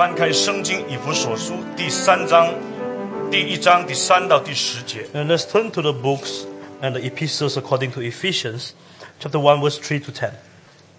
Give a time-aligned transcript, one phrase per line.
[0.00, 2.54] 们翻开圣经以弗所书第三章
[3.30, 5.06] 第一章第三到第十节。
[5.12, 6.46] And let's turn to the books
[6.80, 8.70] and the epistles according to Ephesians,
[9.20, 10.30] chapter 1, verse 3 to ten.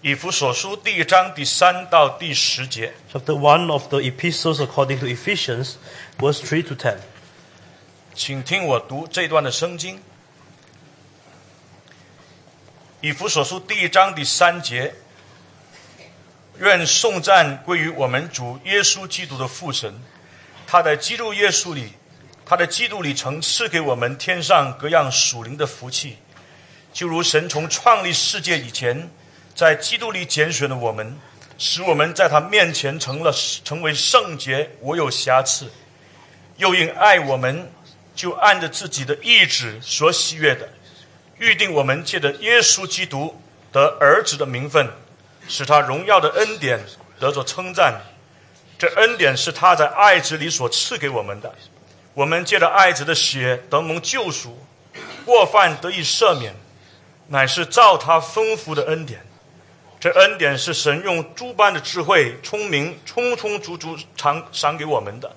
[0.02, 5.72] 以弗所书第一章第三到第十节，Chapter one of the epistles according to Ephesians,
[6.20, 6.98] verse 3 to ten.
[8.14, 9.98] 请听我读这段的圣经。
[13.00, 14.94] 以弗所书第一章第三节，
[16.62, 19.92] 愿颂赞归于我们主耶稣基督的父神，
[20.64, 21.88] 他在基督耶稣里，
[22.46, 26.18] 他的基督里曾赐给我们天上各样属灵的福气，
[26.92, 29.10] 就如神从创立世界以前，
[29.56, 31.18] 在基督里拣选了我们，
[31.58, 35.68] 使我们在他面前成了成为圣洁，无有瑕疵。
[36.58, 37.72] 又因爱我们，
[38.14, 40.68] 就按着自己的意志所喜悦的，
[41.38, 43.36] 预定我们借着耶稣基督
[43.72, 44.88] 的儿子的名分，
[45.48, 46.84] 使他荣耀的恩典
[47.18, 48.00] 得着称赞。
[48.78, 51.54] 这恩典是他在爱子里所赐给我们的。
[52.14, 54.58] 我们借着爱子的血得蒙救赎，
[55.24, 56.54] 过犯得以赦免，
[57.28, 59.24] 乃是照他丰富的恩典。
[60.00, 65.30] 这恩典是神用诸般的智慧、聪明，充充足足赏赏给我们的。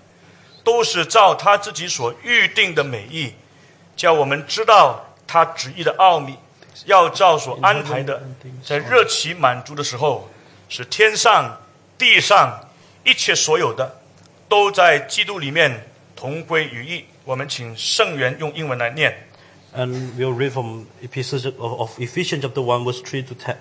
[0.64, 3.36] 都是照他自己所预定的美意，
[3.95, 6.36] 叫我们知道他旨意的奥秘，
[6.87, 8.23] 要照所安排的，
[8.65, 10.29] 在热期满足的时候，
[10.69, 11.61] 使天上、
[11.98, 12.69] 地上
[13.05, 14.01] 一切所有的，
[14.48, 17.05] 都在基督里面同归于一。
[17.25, 19.15] 我们请圣元用英文来念。
[19.73, 23.56] And we'll read from Epistles of, of Ephesians chapter 1, verse 3 to 10.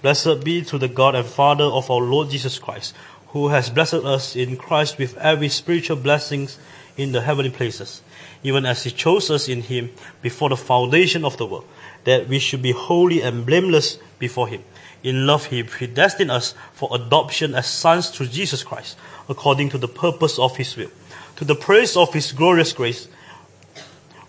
[0.00, 2.94] Blessed be to the God and Father of our Lord Jesus Christ,
[3.34, 6.58] who has blessed us in Christ with every spiritual blessings
[6.96, 8.00] in the heavenly places,
[8.42, 9.90] even as he chose us in him
[10.22, 11.66] before the foundation of the world,
[12.05, 14.63] that we should be holy and blameless before him.
[15.03, 18.97] In love he predestined us for adoption as sons through Jesus Christ,
[19.29, 20.89] according to the purpose of his will,
[21.35, 23.07] to the praise of his glorious grace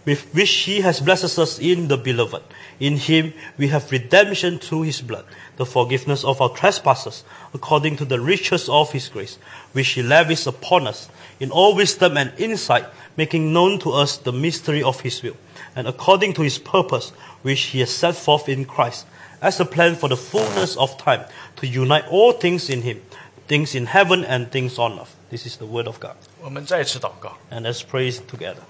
[0.06, 2.42] with which he has blessed us in the beloved.
[2.78, 5.24] In him we have redemption through his blood,
[5.56, 9.38] the forgiveness of our trespasses, according to the riches of his grace,
[9.72, 11.08] which he lavished upon us
[11.40, 12.86] in all wisdom and insight,
[13.17, 15.35] making known to us the mystery of his will,
[15.75, 17.11] and according to his purpose,
[17.41, 19.05] which he has set forth in Christ,
[19.41, 23.01] as a plan for the fullness of time, to unite all things in him,
[23.47, 25.15] things in heaven and things on earth.
[25.29, 26.15] This is the word of God.
[26.41, 28.63] 我们再次祷告， And let's pray together.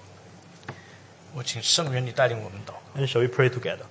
[1.34, 3.02] 我请圣元你带领我们祷告。
[3.02, 3.85] And shall we pray together?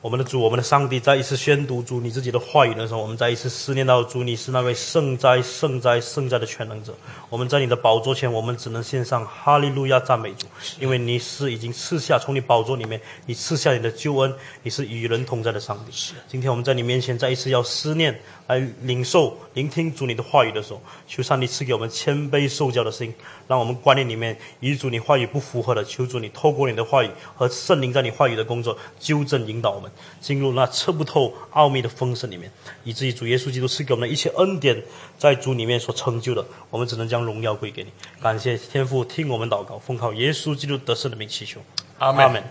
[0.00, 6.94] 我们的主，我们的上帝，再一次宣读主你自己的话语的时候，我们再一次思念到主你是那位圣哉、圣哉、圣哉的全能者。
[7.28, 10.46] 我们在你的宝座前，我们只能献上哈利路亚赞美主，
[10.78, 14.32] 因为你是已经赐下从你宝座里面，你赐下你的救恩，
[14.62, 16.14] 你是与人同在的上帝。
[16.28, 18.16] 今天我们在你面前再一次要思念，
[18.46, 23.12] 来领受、聆听主你的话语的时候，求上帝赐给我们谦卑受教的心，
[23.48, 29.87] 让我们观念里面与主你话语不符合的，求主你透过你的话语和圣灵在你话语的工作，纠正引导我们
[30.20, 32.50] 进入那测不透奥秘的丰盛里面，
[32.84, 34.82] 以至于主耶稣基督赐给我们的一切恩典，
[35.18, 37.90] 在主里面所成就的，我们只能将荣耀归给你。
[38.20, 41.60] 感谢天父听我们祷告，奉靠耶稣基督得胜的名祈求，
[41.98, 42.42] 阿门阿门。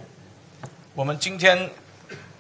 [0.95, 1.69] 我们今天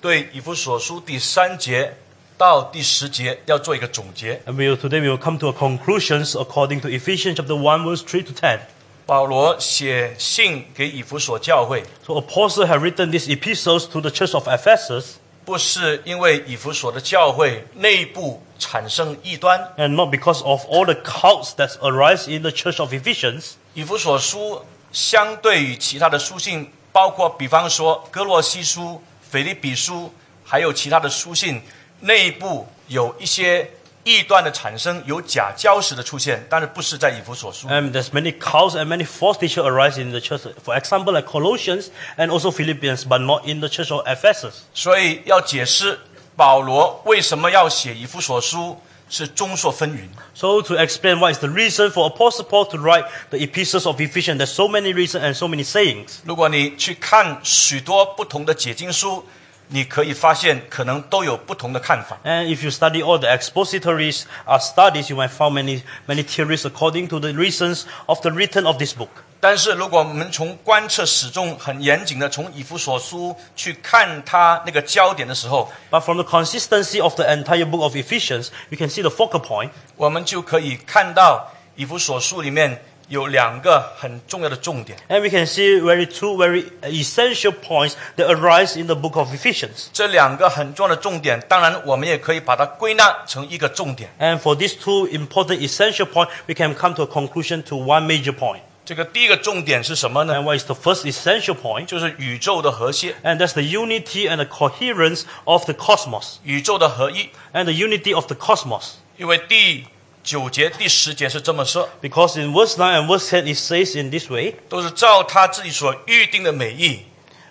[0.01, 1.95] 对以弗所书第三节
[2.37, 4.41] 到第十节要做一个总结。
[4.45, 8.03] And we will, today we will come to a conclusions according to Ephesians chapter 1 verse
[8.03, 8.59] 3 to 10.
[9.07, 15.13] 保罗写信给以弗所教会，So apostle have written these epistles to the church of Ephesus
[15.45, 19.73] 不是因为以弗所的教会内部产生异端。
[19.77, 23.51] and not because of all the cults that arise in the church of Ephesians.
[23.73, 29.01] 以弗所书相对于其他的书信，包括比方说哥罗西书、
[29.31, 30.11] 腓立比书，
[30.43, 31.61] 还有其他的书信，
[32.01, 33.71] 内部有一些
[34.07, 37.67] 异端的产生，有假教师的出现，但是不是在以弗所书。
[37.67, 40.43] And there's many cults and many false teachers arise in the church.
[40.63, 44.53] For example, like Colossians and also Philippians, but not in the church of Ephesus.
[44.73, 45.99] 所以要解释
[46.37, 50.07] 保罗为什么要写以弗所书，是众说纷纭。
[50.33, 54.37] So to explain what is the reason for Apostle Paul to write the epistles of Ephesians,
[54.37, 56.19] there's so many reasons and so many sayings.
[56.23, 59.25] 如果你去看许多不同的解经书，
[59.69, 62.17] 你可以发现可能都有不同的看法。
[62.23, 67.07] And if you study all the expositories uh, studies, you might find many, many theories according
[67.09, 69.09] to the reasons of the written of this book.
[69.39, 79.41] 但是如果我们从观测始终很严谨的从以弗所书去看它那个焦点的时候，But from the consistency of the entire book of Ephesians, you can see the focal
[79.41, 79.69] point.
[79.95, 84.98] 我们就可以看到以弗所书里面有两个很重要的重点。
[85.08, 89.28] And we can see very two very essential points that arise in the book of
[89.34, 89.88] Ephesians.
[89.92, 94.10] 这两个很重要的重点，当然我们也可以把它归纳成一个重点。
[94.18, 98.06] And for these two important essential points, we can come to a conclusion to one
[98.06, 98.60] major point.
[98.84, 100.34] 这个第一个重点是什么呢？
[100.34, 101.86] And what is the first essential point?
[101.86, 106.38] 就是宇宙的和谐， And that's the unity and the coherence of the cosmos.
[106.42, 107.28] 宇宙的合一。
[107.52, 108.94] And the unity of the cosmos.
[109.18, 109.84] 因为第
[110.27, 117.05] 九节、第十节是这么说，Because in verse 9 and verse ten it says in this way, 都是照他自己所预定的美意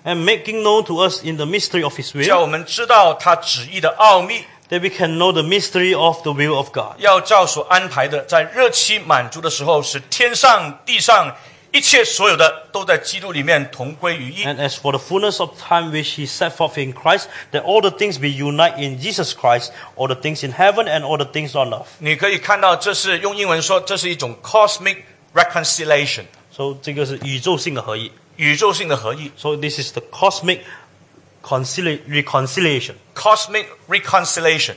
[0.05, 5.33] ，and making known to us in the mystery of his will, 叫我们知道他旨意的奥秘，that we can know
[5.33, 6.97] the mystery of the will of God.
[6.99, 11.35] 要照所安排的，在热期满足的时候，使天上地上
[11.76, 14.44] 一切所有的都在基督里面同归于一。
[14.44, 17.80] And as for the fullness of time which he set forth in Christ, that all
[17.80, 21.26] the things be unite in Jesus Christ, all the things in heaven and all the
[21.26, 21.88] things on earth.
[22.00, 24.98] 你可以看到，这是用英文说，这是一种 cosmic
[25.34, 28.12] reconciliation， So 这个是宇宙性的合一。
[28.36, 30.60] 宇宙性的合一 So this is the cosmic
[31.42, 34.76] concilia- reconciliation.（cosmic reconciliation）。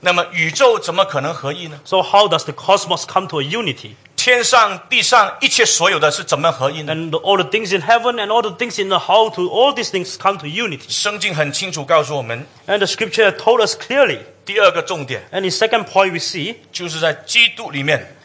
[0.00, 1.80] 那么宇宙怎么可能合一呢？
[1.84, 3.96] So how does the cosmos come to a unity?
[4.27, 9.73] 天上地上一切所有的是怎么合一呢？？And all the things in heaven and all the things in the how to all
[9.73, 10.81] these things come to unity.
[10.89, 14.19] 圣经很清楚告诉我们，And the scripture told us clearly.
[14.43, 18.17] 第二个重点 And the second point we see, 就是在基督里面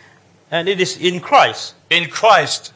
[0.50, 2.70] and it is in Christ.，in Christ。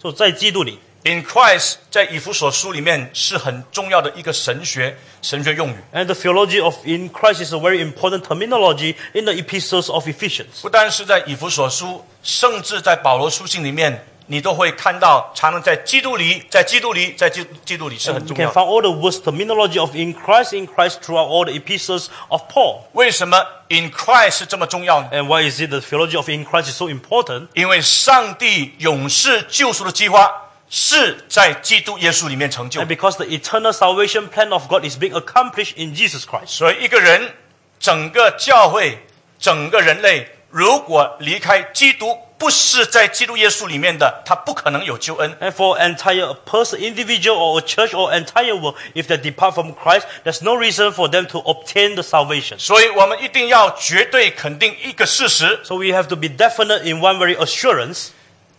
[0.00, 0.80] So 在基督里。
[1.03, 9.89] In Christ，在以弗所书里面是很重要的一个神学神学用语， And the theology of in Christ is a very important terminology in the epistles
[9.89, 10.61] of Ephesians.
[10.61, 18.59] 不单是在以弗所书，甚至在保罗书信里面，你都会看到，常常在基督里，在基督里，在基基督里是很 You 重 can 要的。
[18.59, 22.41] find all the words terminology of in Christ, in Christ throughout all the epistles of
[22.51, 22.81] Paul.
[22.91, 25.09] 为什么 In Christ 是这么重要呢？
[25.13, 27.47] And why is it the theology of in Christ is so important?
[27.53, 30.43] 因为上帝永世救赎的计划
[30.74, 32.86] 是在基督耶稣里面成就 And。
[32.86, 36.46] because the eternal salvation plan of God is being accomplished in Jesus Christ.
[36.46, 37.34] 所以，一个人、
[37.78, 39.04] 整个教会、
[39.38, 45.36] 整个人类，如果离开基督，不是在基督耶稣里面的，他不可能有救恩。
[45.42, 50.06] And for entire person, individual or a church or entire world, if they depart from Christ,
[50.24, 52.58] there's no reason for them to obtain the salvation.
[52.58, 58.08] 所以我们一定要绝对肯定一个事实：So we have to be definite in one very assurance.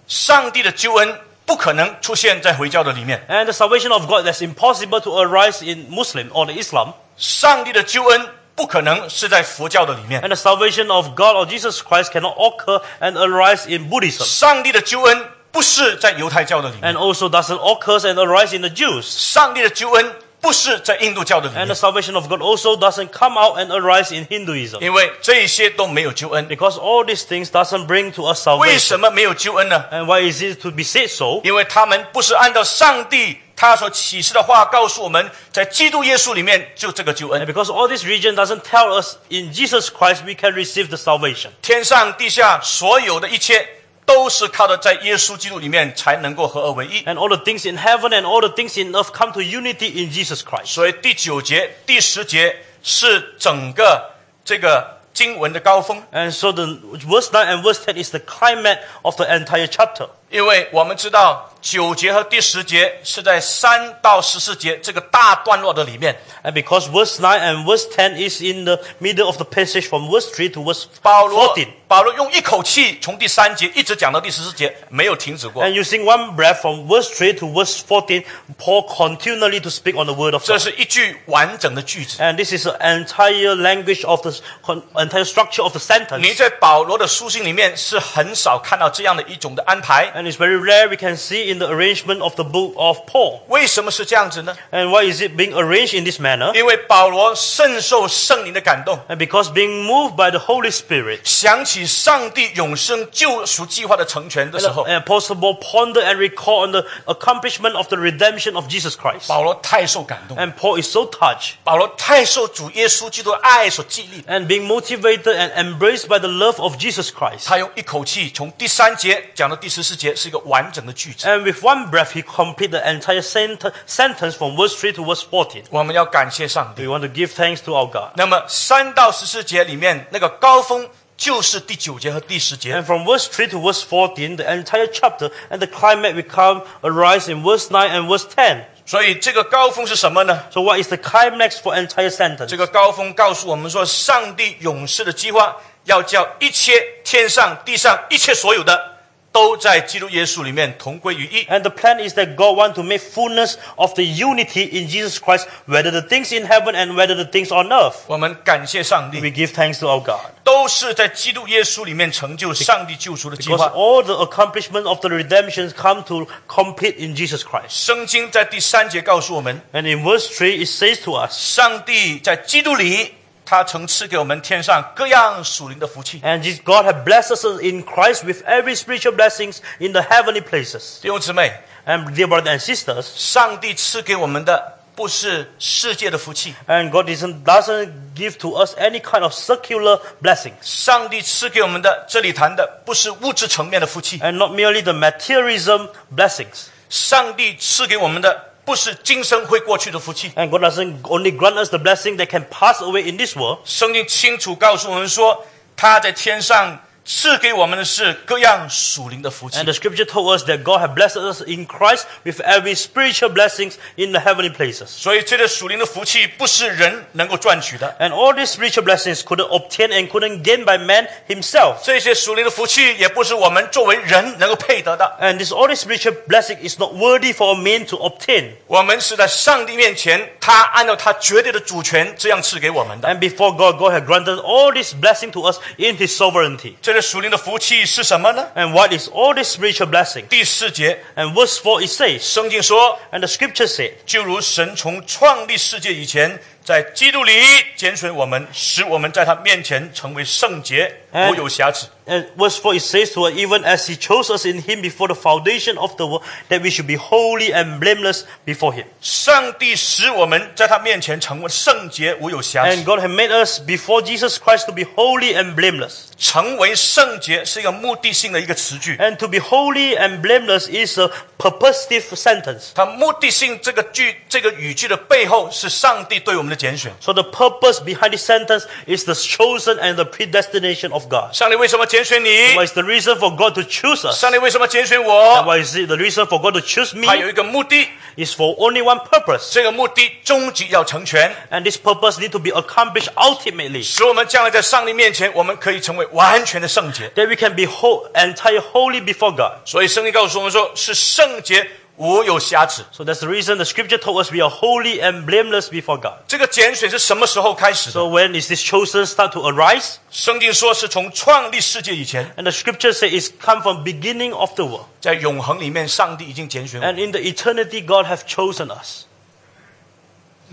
[0.07, 6.92] 上帝的救恩不可能出现在回教的里面， And the salvation of God that's impossible to arise in Muslim or the Islam.
[7.16, 14.24] 上帝的救恩不可能是在佛教的里面， And the salvation of God or Jesus Christ cannot occur and arise in Buddhism.
[14.24, 19.02] 上帝的救恩不是在犹太教的里面， And also doesn't occur and arise in the Jews.
[19.02, 20.12] 上帝的救恩
[20.42, 24.80] 不是在印度教的里 And 面 the，salvation of God also doesn't come out and arise in Hinduism.
[24.80, 26.46] 因为这些都没有救恩。
[26.48, 28.78] Because all these things doesn't bring to us 为 salvation.
[28.78, 29.84] 什么没有救恩呢？
[29.90, 31.40] And why is it to be said so?
[31.42, 40.54] 因为他们不是按照上帝他所启示的话告诉我们，在基督耶稣里面就这个救 And 恩， because all this region doesn't tell us in Jesus Christ we can
[40.54, 41.48] receive the salvation.
[41.60, 43.68] 天上地下所有的一切
[44.05, 47.03] 都是靠着在耶稣基督里面才能够合二为一。
[47.03, 50.11] And all the things in heaven and all the things in earth come to unity in
[50.11, 50.67] Jesus Christ.
[50.67, 54.11] 所以第九节、第十节是整个
[54.43, 60.09] 这个经文的高峰，And so the verse nine and verse ten is the climax of the entire chapter.
[60.32, 69.88] 因为我们知道九节和第十节是在三到十四节这个大段落的里面， And because verse 9 and verse 10 is in the middle of the passage
[69.88, 71.68] from verse 3 to verse 保罗14.
[71.88, 75.64] 保罗用一口气从第三节一直讲到第十四节，没有停止过。
[75.64, 78.24] And using one breath from verse 3 to verse 14,
[78.58, 80.62] Paul continually to speak on the word of 这 God.
[80.62, 82.22] 是一句完整的句子。
[82.22, 84.32] And this is the entire language of the
[84.62, 85.80] con- entire structure of the
[86.18, 86.36] 你 sentence.
[86.36, 90.12] 在保罗的书信里面是很少看到这样的一种的安排。
[90.22, 93.40] And it's very rare we can see in the arrangement of the book of Paul.
[93.48, 94.56] 为什么是这样子呢？
[94.70, 96.54] And why is it being arranged in this manner?
[96.54, 101.20] 因为保罗深受圣灵的感动， And because being moved by the Holy Spirit.
[101.24, 108.94] 想起上帝永生救赎计划的成全的时候， And Apostle Paul ponder and recall on the accomplishment of the redemption of Jesus
[108.96, 109.28] Christ.
[109.28, 116.60] 保罗太受感动， And Paul is so touched 保罗太受主耶稣基督的爱所激励， and being motivated and embraced by the love
[116.60, 117.46] of Jesus Christ.
[117.46, 121.27] 他用一口气从第三节讲到第十四节， 节是一个完整的句子。
[121.27, 125.63] And with one breath, he completed the entire sentence from verse three to verse fourteen.
[125.69, 126.85] 我们要感谢上帝。
[126.85, 128.13] We want to give thanks to our God.
[128.15, 130.89] 那么三到十四节里面那个高峰。
[131.15, 132.75] 就是第九节和第十节。
[132.75, 137.43] And from verse three to verse fourteen, the entire chapter and the climate become arise in
[137.43, 138.65] verse nine and verse ten.
[138.85, 142.47] 所以这个高峰是什么呢？So what is the climax for entire sentence?
[142.47, 148.92] 这个高峰告诉我们说，上帝永世的计划要叫一切天上地上一切所有的。
[149.32, 151.44] 都在基督耶稣里面同归于一。
[151.44, 155.18] And the plan is that God wants to make fullness of the unity in Jesus
[155.20, 157.96] Christ, whether the things in heaven and whether the things on earth.
[158.06, 160.18] 我们感谢上 We 帝， give thanks to our God.
[160.42, 163.72] 都是在基督耶稣里面成就上帝救赎的计 Because 划。
[163.76, 167.68] all the accomplishment of the redemption come to complete in Jesus Christ.
[167.68, 176.20] 圣经在第三节告诉我们， And in verse 3, it says to us, 上帝在基督里， 他曾赐给我们天上各样属灵的福气。
[176.20, 180.42] And this God has blessed us in Christ with every spiritual blessings in the heavenly
[180.42, 181.00] places.
[181.00, 181.52] 弟兄姊妹，
[181.86, 189.22] And dear brothers and sisters, 上帝赐给我们的不是世界的福气， and God doesn't, doesn't give to us any kind
[189.22, 190.54] of circular blessings.
[190.60, 196.66] 上帝赐给我们的这里谈的不是物质层面的福气， And not merely the materialism blessings.
[196.90, 200.31] 上帝赐给我们的 不是今生会过去的福气。
[200.35, 203.59] And God doesn't only grant us the blessing that can pass away in this world.
[203.65, 206.79] 圣经清楚告诉我们说，他在天上
[207.10, 213.30] 赐给我们的是各样属灵的福气 And。the scripture told us that God has blessed us in Christ with every spiritual
[213.30, 214.88] blessings in the heavenly places.
[214.88, 221.76] 所以这个属灵的福气不是人能够赚取的， And all these spiritual blessings couldn't obtain and couldn't gain by man himself.
[221.82, 225.16] 这些属灵的福气也不是我们作为人能够配得的。
[225.18, 228.50] And this all this spiritual blessing is not worthy for a man to obtain.
[228.66, 233.08] 我们是在上帝面前，他按照他绝对的主权这样赐给我们的。
[233.08, 236.74] And before God, God has granted all this blessing to us in His sovereignty.
[236.82, 240.27] 这 个属灵的福气是什么呢？And what is all this spiritual blessing?
[240.27, 247.33] 第四节，And verse 4 it says, 圣经说，and the scripture said, 就如神从创立世界以前，在基督里
[247.75, 251.86] 拣选我们，使我们在他面前成为圣洁，哎无有瑕疵。
[252.06, 255.08] and verse 4 it says to us, even as He chose us in Him before
[255.08, 258.86] the foundation of the world, that we should be holy and blameless before Him.
[259.02, 262.84] 上帝使我们在他面前成为圣洁，无有瑕 And 疵。
[262.84, 266.06] God has made us before Jesus Christ to be holy and blameless.
[266.16, 272.70] 成为圣洁是一个目的性的一个词句， And to be holy and blameless is a purposive sentence.
[272.74, 276.94] 它目的性这个句这个语句的背后是上帝对我们的拣选。
[277.00, 281.33] So the purpose behind this sentence is the chosen and the predestination of God.
[281.33, 284.19] 上帝为什么拣选你？What is the reason for God to choose us?
[284.19, 287.05] 上帝为什么拣选 And 我？what is it, the reason for God to choose me?
[287.05, 289.51] 他有一个目的，Is for only one purpose.
[289.51, 293.83] 这个目的终极要成全，And this purpose need to be accomplished ultimately.
[293.83, 297.09] 使我们将来在上帝面前，我们可以成为完全的圣洁。
[297.15, 299.65] That we can be whole, entire holy before God.
[299.65, 302.84] 所以圣经告诉我们说，是圣洁，无有瑕疵。
[302.92, 306.18] So that's the reason the scripture told us we are holy and blameless before God.
[306.28, 307.92] 这个拣选是什么时候开始的？
[307.92, 309.96] So when is this chosen start to arise?
[310.10, 314.86] 圣经说是从创立世界以前， And the scripture says it's come from beginning of the world.
[315.00, 316.86] 在永恒里面，上帝已经拣选我。
[316.86, 319.06] And in the eternity, God have chosen us.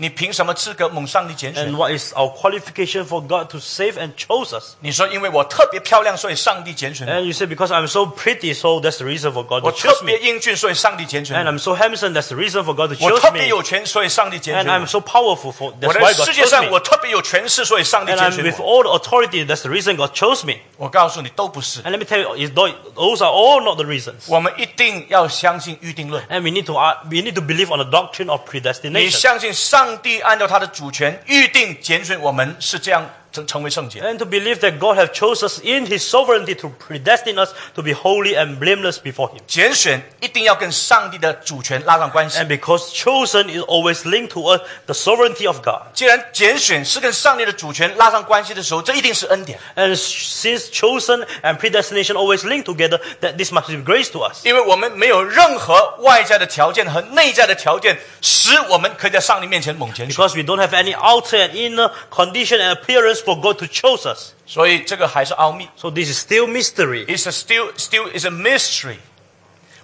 [0.00, 4.74] 你凭什么资格蒙上帝拣选 And？what is our qualification for God to save and chose us?
[4.80, 9.72] 你说因为我特别漂亮，所以上帝拣选我； And you say, because I'm so pretty, so that's the reason for God 我
[9.72, 10.22] to 特 choose 别 me.
[10.26, 13.44] 英俊，所以上帝拣选 And 我； I'm so handsome, that's the reason for God to 我 choose 特别
[13.44, 13.48] me.
[13.48, 16.50] 有钱，所以上帝拣 And 选 I'm 我； so powerful, for 我 that's why 在 God 世界 chose
[16.50, 16.70] 上 me.
[16.72, 18.66] 我特别有权势，所以上帝 And 拣 I'm 选 with 我。
[18.66, 20.58] all the authority, that's the reason God chose me.
[20.76, 21.80] 我告诉你，都不是。
[21.84, 24.24] And let me tell you, it's not- those are all not the reasons.
[24.28, 26.22] 我们一定要相信预定论。
[26.26, 29.10] And we need to uh, we need to believe on the doctrine of 你 predestination.
[29.10, 34.00] 相信上 帝按照他的主权预定拣选我们是这样 成成为圣洁。
[34.00, 37.82] And to believe that God has chosen us in His sovereignty to predestine us to
[37.82, 39.40] be holy and blameless before Him.
[39.46, 42.38] 拣选一定要跟上帝的主权拉上关系。
[42.38, 45.92] And because chosen is always linked to us, the sovereignty of God.
[45.92, 54.20] 既然拣选是跟上帝的主权拉上关系的时候，这一定是恩典， And since chosen and predestination always linked together, that this must be grace to
[54.20, 54.46] us.
[54.46, 60.16] 因为我们没有任何外在的条件和内在的条件，使我们可以在上帝面前猛拣选。
[60.16, 64.06] Because we don't have any outer and inner condition and appearance for God to choose
[64.12, 64.32] us.
[64.46, 67.04] 所以这个还是奥秘 So this is still mystery.
[67.06, 68.96] ，is a still still is a mystery。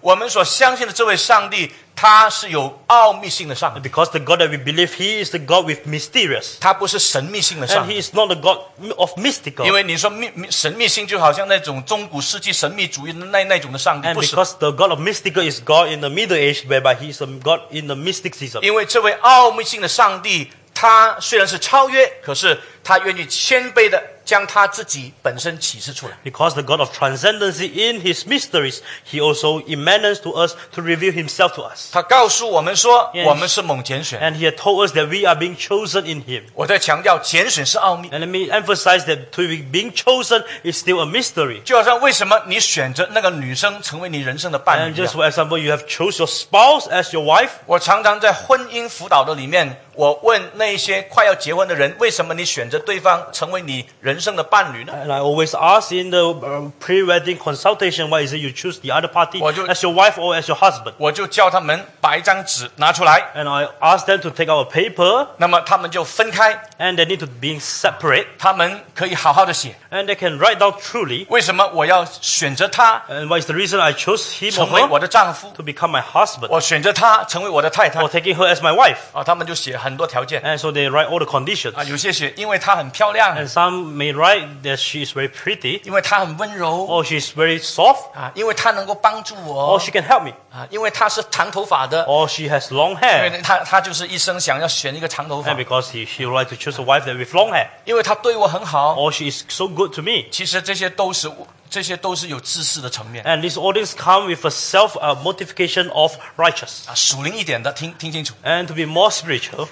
[0.00, 6.56] 我们所相信的这位上帝，他是有奥秘性的上帝， Because the God that we believe, He is the God with mysterious.
[6.58, 8.02] 他不是神秘性的上 And He 帝。
[8.02, 8.58] is not the God
[8.96, 9.64] of mystical.
[9.64, 14.34] 因为你说秘秘神秘性，就好像那种中古世纪神秘主义的那那种的上帝， And 不是。
[14.34, 17.26] because the God of mystical is God in the Middle Age, whereby He is a
[17.26, 18.60] God in the mysticism.
[18.62, 26.16] 因为这位奥秘性的上帝，他虽然是超越，可是 他愿意谦卑的将他自己本身启示出来。
[26.24, 28.78] Because the God of transcendency in His mysteries,
[29.10, 31.90] He also emanates to us to reveal Himself to us.
[31.92, 33.24] 他告诉我们说， Yes.
[33.24, 34.20] 我们是蒙拣选。
[34.20, 36.44] And He had told us that we are being chosen in Him.
[36.54, 41.62] 我在强调，拣选是奥秘， And let me emphasize that to be being chosen is still a mystery.
[41.62, 45.30] 就好像为什么你选择那个女生成为你人生的伴 And 侣一 just 样。
[45.30, 47.50] for example, you have chose your spouse as your wife.
[47.66, 54.92] 我常常在婚姻辅导的里面， 我问那一些快要结婚的人，为什么你选择 对方成为你人生的伴侣呢？
[54.92, 58.90] And I always ask in the uh, pre-wedding consultation, why is it you choose the
[58.92, 60.92] other party 我就- as your wife or as your husband?
[60.98, 67.26] 我就叫他们把一张纸拿出来， And I ask them to take out a paper 那么他们就分开， and they need to
[67.26, 69.74] be separate 他们可以好好的写。
[69.90, 74.50] and they can write down truly 为什么我要选择他 and what is the reason I chose him
[74.50, 75.52] or 成为我 her 的丈夫？
[75.56, 78.96] to become my husband 我选择他成为我的太太 or taking her as my wife.
[79.12, 81.76] 啊，他们就写很多条件 And so they write all the conditions.
[81.76, 87.32] 啊，有些写因为 她很漂亮， And some may write that she is very pretty 因为她很温柔 or she is
[87.36, 92.96] very soft 啊，因为她能够帮助 or 我 she can help me 啊，因为她是长头发的， or she has long 因
[92.98, 93.22] hair.
[93.30, 98.94] 为她她就是一生想要选一个长头发 And，because he, she would like to choose a wife that with long hair 因为她对我很好。
[98.96, 100.26] or she is so good to me.
[100.30, 101.30] 其实这些都是
[101.70, 106.86] 这些都是有自私的层面 And these all things come with a self uh, motivation of righteous.
[106.86, 108.34] 啊，属灵一点的，听听清楚。
[108.44, 109.68] And to be more spiritual,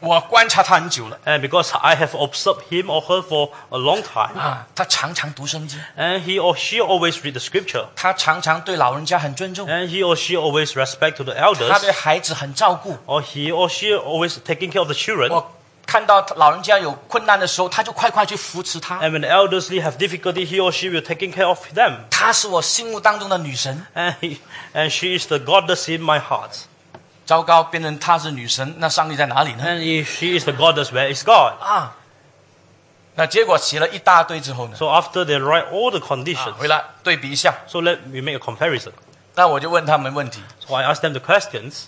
[0.00, 6.20] 我观察她很久了 and because I have observed him or her for a long time, 啊，她常常读圣经， and
[6.20, 11.24] he or she always read the scripture, 她常常对老人家很尊重， and he or she always respect to
[11.24, 12.98] the 她 elders, 对孩子很照顾。
[13.06, 15.30] or he or she always taking care of the children.
[15.32, 15.52] 我
[15.86, 18.98] 看到老人家有困难的时候，他就快快去扶持他。
[19.00, 21.96] And when the elderly have difficulty, he or she will taking care of them.
[22.10, 23.86] 她是我心目当中的女神。
[23.94, 24.38] And, he,
[24.74, 26.64] and she is the goddess in my heart.
[27.29, 31.61] 糟糕，变成她是女神，那上帝在哪里呢？And if she is the goddess, where is God?
[31.61, 31.95] 啊，
[33.13, 38.93] 那结果写了一大堆之后呢，So after they write all the 啊 conditions, 回来对比一下，so let me make a comparison.
[39.35, 41.83] 那我就问他们问题：So I asked them the questions.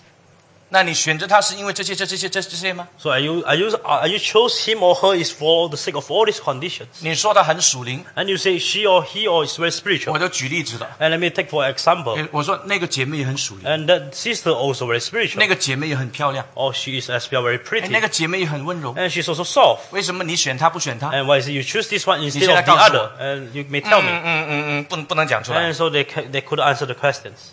[0.70, 2.88] 那你选择他是因为这些、这这些、这这些吗？
[2.98, 5.94] So are you, are you, are you chose him or her is for the sake
[5.94, 6.86] of all these conditions?
[6.98, 10.12] 你说他很属灵， And you say she or he or is very spiritual.
[10.12, 10.90] 我就举例子了。
[10.98, 12.16] And let me take for example.
[12.16, 15.38] 诶我说那个姐妹也很属灵， And that sister also very spiritual.
[15.38, 17.88] 那个姐妹也很漂亮， Or she is as well very 诶 pretty.
[17.88, 18.92] 那个姐妹也很温柔。
[18.96, 19.82] And she's also soft.
[19.92, 21.10] 为什么你选她不选她？
[21.12, 22.98] And why is it you choose this one instead 现在 of the 告诉我。
[22.98, 23.10] other?
[23.20, 24.10] And you may tell 嗯 me.
[24.10, 25.62] 嗯嗯嗯，不能不能讲出来。
[25.70, 27.52] And so they, ca- they couldn't answer the questions.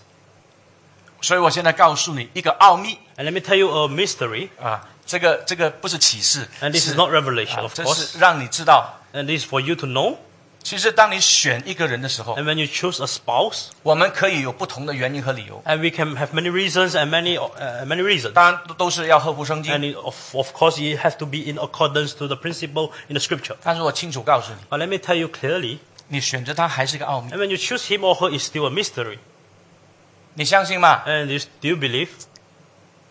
[1.21, 4.49] 所以我现在告诉你一个奥秘 And let me tell you a mystery.
[4.61, 7.85] 啊，这个这个不是启示，And this is not revelation, 啊 of course.
[7.85, 10.17] 这是让你知道，And this is for you to know.
[10.63, 17.87] 其实当你选一个人的时候，And when you choose a spouse, 我们可以有不同的原因和理由，and we can have many reasons and many uh,
[17.87, 18.33] many reasons.
[18.33, 23.17] 当然都都是要合乎圣经 And of, of course, it has to be in accordance to the principle in
[23.17, 23.57] the scripture.
[23.63, 25.79] 但是我清楚告诉你，But let me tell you clearly,
[26.09, 29.19] 你选择他还是一个奥秘，and when you choose him or her, it's still a mystery.
[30.37, 32.09] Do you believe？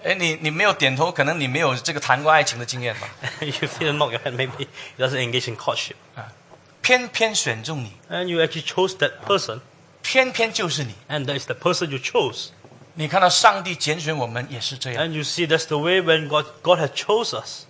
[0.04, 3.10] 哎，你你没有点头，可能你没有这个谈过爱情的经验吧
[3.42, 5.96] ？You feel not know your head, maybe doesn't engage in courtship?
[6.16, 6.32] 啊，
[6.82, 7.94] 偏偏选中你。
[8.10, 9.60] And you actually chose that person.
[10.04, 10.94] 偏偏就是你。
[11.10, 12.50] And that is the person you chose.
[12.94, 15.04] 你看到上帝拣选我们也是这样。
[15.04, 17.66] And you see that's the way when God God has chose us.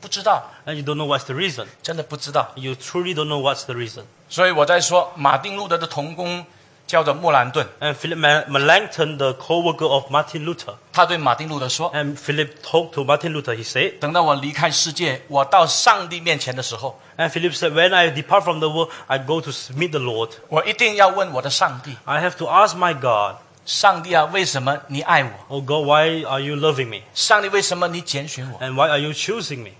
[0.00, 0.50] 不知道。
[0.66, 1.66] And you don't know what's the reason.
[1.82, 2.52] 真的不知道。
[2.54, 4.04] You truly don't know what's the reason.
[4.28, 6.46] 所以我在说马丁路德的同工。
[6.91, 13.33] 叫做莫兰顿， And Philip Ma- Melanchthon, the co-worker of Martin Luther, 他对马丁路德说 and Philip talked to Martin
[13.33, 19.41] Luther, he said,：“ 等到我离开世界，我到上帝面前的时候， and Philip said, when I depart from the world, I go
[19.41, 20.29] to meet the Lord.
[20.47, 25.29] 我一定要问我的上帝， I have to ask my God, 上帝啊，为什么你爱我？
[25.49, 27.01] oh God, why are you loving me?
[27.13, 29.71] 上帝为什么你拣选我 And why are you choosing me?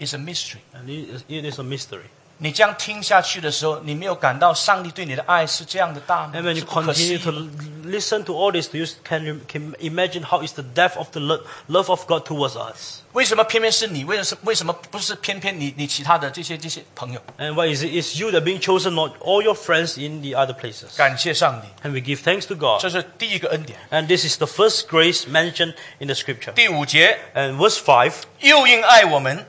[0.00, 0.58] ？It's a mystery。
[0.74, 2.08] And it is, it is a mystery.
[2.42, 6.54] 你这样听下去的时候，你没有感到上帝对你的爱是这样的大吗 And when？
[6.54, 7.50] 是 you 不可思 continue 议 to 吗
[7.86, 11.08] listen to all this, do you can, you can imagine how is the depth of
[11.10, 13.00] the lo- love of God towards us?
[13.12, 14.04] 为什么偏偏是你？
[14.04, 17.20] 为什么为什么不是偏偏你你其他的这些这些朋友？
[17.38, 17.88] And why is it?
[17.88, 20.96] It's you that being chosen, not all your friends in the other places.
[20.96, 22.80] 感谢上帝， And we give thanks to God.
[22.80, 23.80] 这是第一个恩典。
[23.90, 26.52] And this is the first grace mentioned in the scripture.
[26.52, 29.44] 第五节， And verse 5又因爱我们，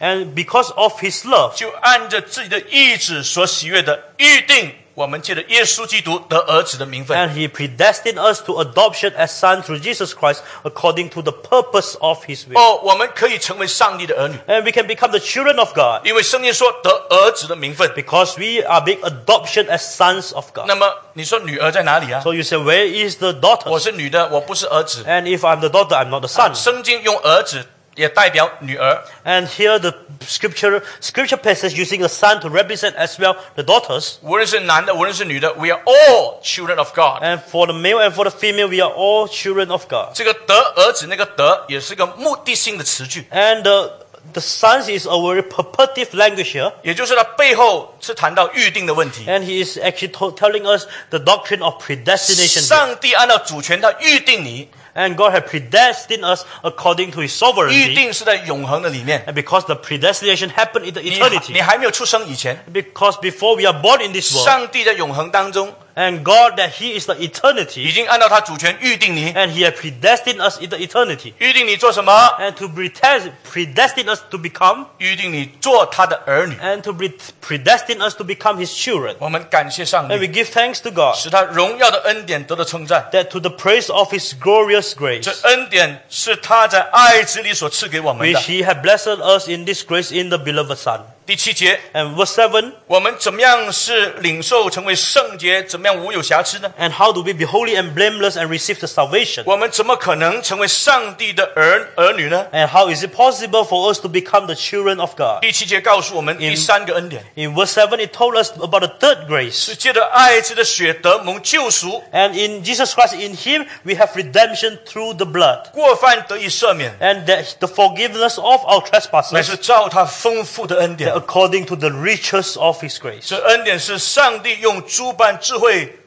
[0.00, 7.16] And because of his love, 就按着自己的意志所喜悦的预定，我们借着耶稣基督得儿子的名分。
[7.16, 11.96] and he predestined us to adoption as sons through Jesus Christ according to the purpose
[12.00, 12.58] of his will.
[12.58, 17.90] 哦，我们可以成为上帝的儿女， And we can become the children of God 因为圣经说得儿子的名分。
[17.94, 20.66] because we are being adoption as sons of God.
[20.66, 22.20] 那么你说女儿在哪里啊？
[22.20, 23.78] So you say, where is the 我 daughter?
[23.78, 25.04] 是女的，我不是儿子。
[25.04, 26.52] And if I'm the daughter, I'm not the son.
[26.54, 27.66] 圣经用儿子
[27.98, 29.94] 也代表女儿， And here the
[30.26, 34.14] scripture scripture passage using the son to represent as well the daughters.
[34.22, 37.22] 无论是男的，无论是女的，we are all children of God。
[37.22, 40.08] And for the male and for the female, we are all children of God.
[40.12, 43.92] 这个得儿子那个得也是个目的性的词句， And the,
[44.32, 46.72] the sons is a very purposive language here.
[46.82, 49.24] 也就是它背后是谈到预定的问题。
[49.26, 52.60] And he is actually to- telling us the doctrine of predestination.
[52.60, 52.66] here.
[52.66, 57.94] 上帝按照主权，他预定你， And God had predestined us according to His 预 sovereignty.
[57.94, 59.24] 定是在永恒的里面。
[59.26, 61.62] And because the predestination happened in the 你还你 eternity.
[61.62, 67.06] 还没有出生以前， Because before we are born in this world, 上帝在永恒当中 and God that He is
[67.06, 71.32] the 已 eternity, 经按照他主权预定你， and He had predestined us in the eternity.
[71.38, 72.12] 预定你做什么？
[72.40, 76.56] And to predest- predestine us to become, 预定你做他的儿女。
[76.56, 77.12] and to pre-
[77.46, 79.14] predestine us to become His children.
[79.18, 83.08] 我们感谢上 And we 帝， give thanks to God 使他荣耀的恩典得到称赞。
[83.12, 88.40] that to the praise of His glorious grace, 这恩典是他在爱子里所赐给我们 which 的。
[88.40, 91.00] He had blessed us in this grace in the beloved Son.
[91.28, 95.62] 第七节， And verse 7, 我们怎么样是领受成为圣洁？
[95.64, 96.70] 怎么样无有瑕疵呢？
[96.78, 99.42] and how do we be holy and blameless and receive the salvation?
[99.46, 102.46] 我们怎么可能成为上帝的儿儿女呢？
[102.52, 105.40] And how is it possible for us to become the children of God?
[105.40, 109.54] 第七节告诉我们第三个恩典， In verse 7, it told us about the third grace.
[109.54, 115.70] 是借着爱子的血得蒙救赎， And in Jesus Christ, in Him, we have redemption through the blood.
[115.72, 121.14] 过犯得以赦免， And that the forgiveness of our 乃 trespasses 是照他丰富的恩典。
[121.18, 123.28] according to the riches of His grace.
[123.28, 125.98] 这恩典是上帝用诸般智慧、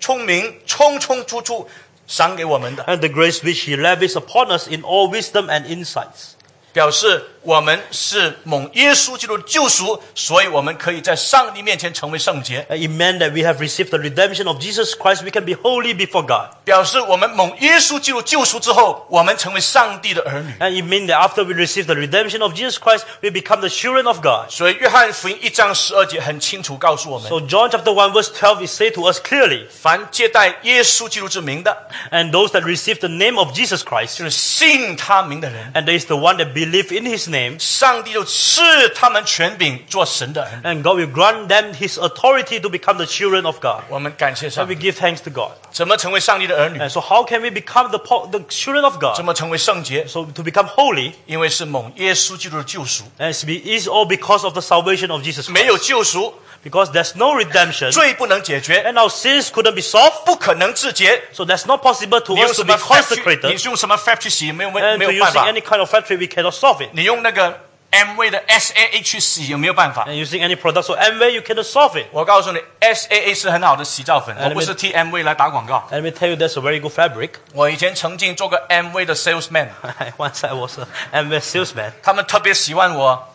[0.00, 1.68] 聪明、充充足足
[2.06, 6.34] 赏给我们的， And the grace which He lavished upon us in all wisdom and insights.
[6.72, 12.66] 表示 我们是蒙耶稣基督的救赎，所以我们可以在上帝面前成为圣洁。
[12.70, 15.22] And It meant that we have received the redemption of Jesus Christ.
[15.24, 16.56] We can be holy before God.
[16.64, 20.54] 表示我们蒙耶稣基督救赎之后，我们成为上帝的儿女。
[20.58, 23.68] And it means that after we receive the redemption of Jesus Christ, we become the
[23.68, 24.48] children of God.
[24.48, 31.76] 所以约翰福音一章十二节很清楚告诉我们： So John chapter 1 verse 12 is say to us clearly, 凡接待耶稣基督之名的，
[32.10, 36.36] and those that receive the name of Jesus Christ, 就是信他名的人， and there is the one
[36.38, 38.62] that believe in his name, 上帝就赐
[38.94, 40.80] 他们权柄做神的儿女。
[40.80, 43.82] and God will grant them his authority to become the children of God.
[43.88, 44.90] 我们感谢 And 上 we 帝。
[44.92, 45.52] give thanks to God.
[45.72, 46.78] 怎么成为上帝的儿女？
[46.78, 49.20] And so how can we become the, po- the children of 怎 God?
[49.24, 50.06] 么成为圣洁？
[50.06, 55.22] So to become holy, 因为是蒙耶稣基督的救赎， and it's be- is all because of the salvation of
[55.22, 55.66] Jesus 没 Christ.
[55.66, 61.22] 有救赎， Because there's no redemption, 罪不能解决， and our sins couldn't be solved, 不可能自洁。
[61.32, 63.14] so that's not possible to 你用 us 什 to 么 be fab 去？
[63.16, 63.58] 你 consecrated.
[63.58, 64.50] 是用什么 fab 去洗？
[64.50, 65.52] 没有没 And 没 to 有办 using 法。
[65.52, 66.88] any kind of factory, we cannot solve it.
[66.92, 67.59] 你用 用那个
[67.91, 72.05] Amway 的 S A H 洗有没有办法？And using any product, so Amway, you cannot solve it.
[72.11, 75.87] 我告诉你，SA8 是很好的洗澡粉，我不是替 Amway 来打广告。
[75.91, 77.31] Let me tell you, that's a very good fabric.
[77.53, 79.67] 我以前曾经做过 Amway 的 salesman.
[80.17, 81.91] Once I was a Amway salesman.
[82.03, 83.27] 他们特别喜欢我。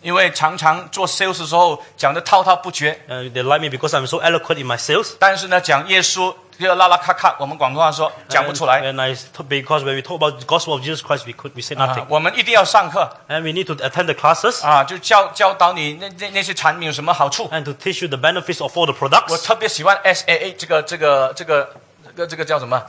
[0.00, 5.14] 因为常常做 sales 的时候讲的滔滔不绝，uh, they like me because I'm so eloquent in my sales.
[5.18, 8.80] 但是呢讲耶稣这个拉拉咔咔，我们广东话说讲不出来。
[8.82, 9.14] and I
[9.48, 11.86] because when we talk about the gospel of Jesus Christ, we could we say 啊
[11.86, 12.04] nothing.
[12.08, 17.48] 我们一定要上课 And we need to attend the classes 啊，就教教导你那那那些产品有什么好处。
[17.50, 19.30] and to teach you the benefits of all the products.
[19.30, 21.70] 我特别喜欢 S A A 这个这个这个
[22.04, 22.82] 这个这个叫什么？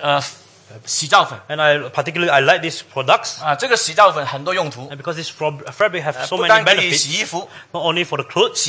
[0.00, 0.20] 呃，
[0.84, 1.38] 洗皂粉。
[1.48, 3.40] And I particularly I like these products.
[3.42, 7.06] Ah, because this fabric have so many benefits,
[7.72, 8.68] not only for the clothes,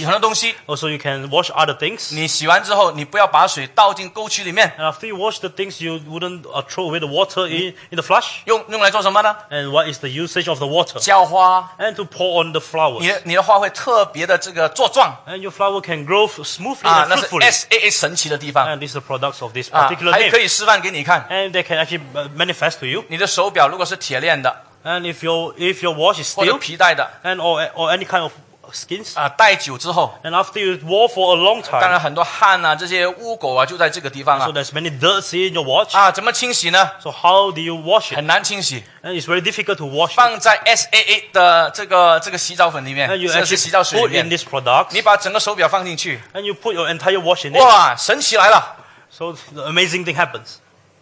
[0.68, 2.12] also you can wash other things.
[4.78, 8.44] after you wash the things, you wouldn't uh, throw away the water in, the flush.
[8.46, 11.00] what is the usage of the water?
[11.96, 13.04] to pour on the flowers.
[15.26, 17.52] And your flower can grow f- smoothly 啊，and 那是 fruitfully.
[17.52, 20.12] SA8 神奇的地方 these are products of this 啊，particular
[21.52, 22.02] they can actually
[22.36, 23.04] manifest to you.
[23.08, 28.32] 你的手表如果是铁链的，and if your if your watch is 或者 or or any kind of
[28.74, 34.46] skins，啊，戴久之后，and after you wore for a long time，当然很多汗啊，这些污垢啊就在这个地方啊。
[34.46, 35.96] So there's many dirt in your watch.
[35.96, 38.18] 啊，怎么清洗呢？So how do you wash it？
[38.18, 38.84] 很难清洗。
[39.04, 40.16] And it's very difficult to wash.
[40.16, 40.42] it.
[40.66, 44.94] SA8 的这个这个洗澡粉里面，And you 这是洗澡 actually put in 面，this product,
[46.44, 47.60] you put your entire watch in it.
[49.54, 50.58] the amazing thing happens.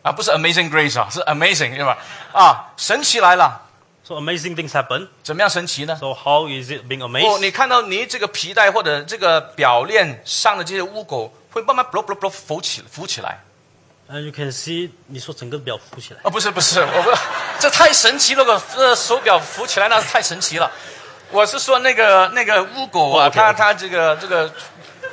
[0.05, 1.97] 啊，不是 Amazing Grace 啊，是 Amazing 对吧？
[2.31, 3.59] 啊，神奇来了
[4.07, 5.07] ，So amazing things happen.
[5.23, 7.39] 怎么样神奇呢？So how is it being 哦，amazed?
[7.39, 13.39] 你看到你这个皮带或者这个表链上的这些污垢，会慢慢 blo blo blo 浮起浮起来。
[14.07, 16.19] And you can see 你说整个表浮起来。
[16.21, 17.09] 哦，不是不是，我不，
[17.59, 20.71] 这太神奇了，个这手表浮起来那是太神奇了。
[21.31, 24.53] 我是说那个那个污垢啊，它它这个这个，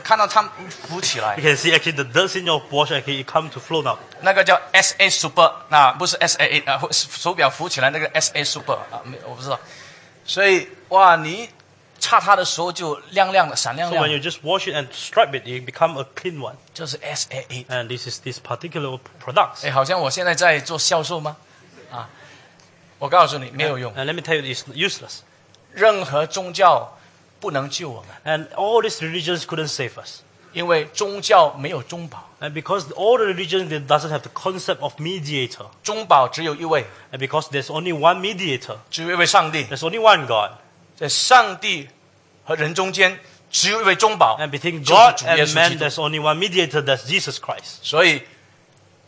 [0.03, 3.97] 看到它浮起来 You，can see actually the dirt in your watch actually come to flow now.
[4.21, 9.59] 那个叫 S A Super，那不是 S A A 啊，或手表浮起来那个 S A Super 啊，没我不知道。
[10.25, 11.49] 所以哇，你
[11.99, 16.55] 擦它的时候就亮亮的，闪亮 So 亮 when，you just wash it and stripe it, it become a clean one.
[16.73, 17.65] 就是 S A A。
[17.69, 19.65] And this is this particular products.
[19.65, 21.35] 哎，好像我现在在做销售吗？
[21.91, 22.09] 啊，
[22.99, 25.19] 我告诉你没有用， And let me tell you, it's useless.
[25.73, 26.97] 任何宗教
[27.41, 28.09] 不能救我们。
[28.25, 30.21] And all these religions couldn't save us.
[30.53, 35.67] 因为宗教没有中保， And because all the religions they doesn't have the concept of mediator.
[35.83, 40.57] 中保只有一位， And because there's only one mediator, 只有一位上帝， there's only one God.
[40.95, 41.89] 在上帝
[42.43, 43.19] 和人中间
[43.51, 45.85] 只有一位中保， And between 就是 God 主耶 and 稣 man, 基督。
[45.85, 47.79] there's only one mediator, that's Jesus Christ.
[47.83, 48.23] 所以，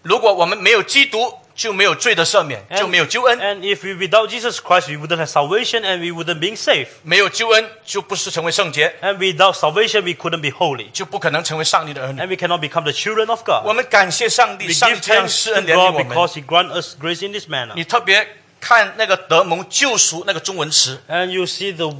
[0.03, 3.37] 如果我们没有基督， 就没有罪的赦免， And- 就没有救恩。
[3.39, 6.87] And if we without Jesus Christ, we wouldn't have salvation and we wouldn't be saved.
[7.03, 10.89] 没有救恩，就不是成为圣洁， And without salvation, we couldn't be holy.
[10.93, 12.21] 就不可能成为上帝的儿女。
[12.21, 13.75] And we cannot become the children of 我 God.
[13.75, 16.07] 们感谢上帝， We 上帝 give 这样 thanks 施 to 恩怜悯 God 我们。
[16.09, 17.73] because He grant us grace in this manner.
[17.75, 18.25] 你特别
[18.63, 21.93] 看那个得蒙救赎那个中文词， And you see the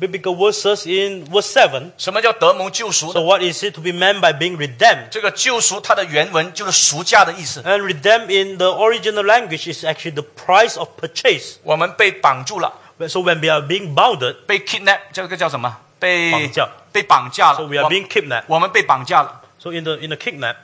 [0.00, 1.90] biblical verses in verse 7.
[1.98, 3.24] 什么叫得蒙救赎 So 呢？
[3.26, 5.08] what is it to be meant by being redeemed?
[5.10, 7.62] 这个救赎它的原文就是赎价的意思。
[7.62, 11.56] And redeemed in the original language is actually the price of purchase.
[11.64, 12.72] 我们被绑住了，
[13.08, 15.76] So when we are being bounded, 被 kidnap，这个叫什么？
[15.98, 17.68] 被绑架被绑架 so 了。
[17.68, 18.44] we are 我 being kidnapped.
[18.46, 20.56] 我们被绑架了， So in the in the kidnap,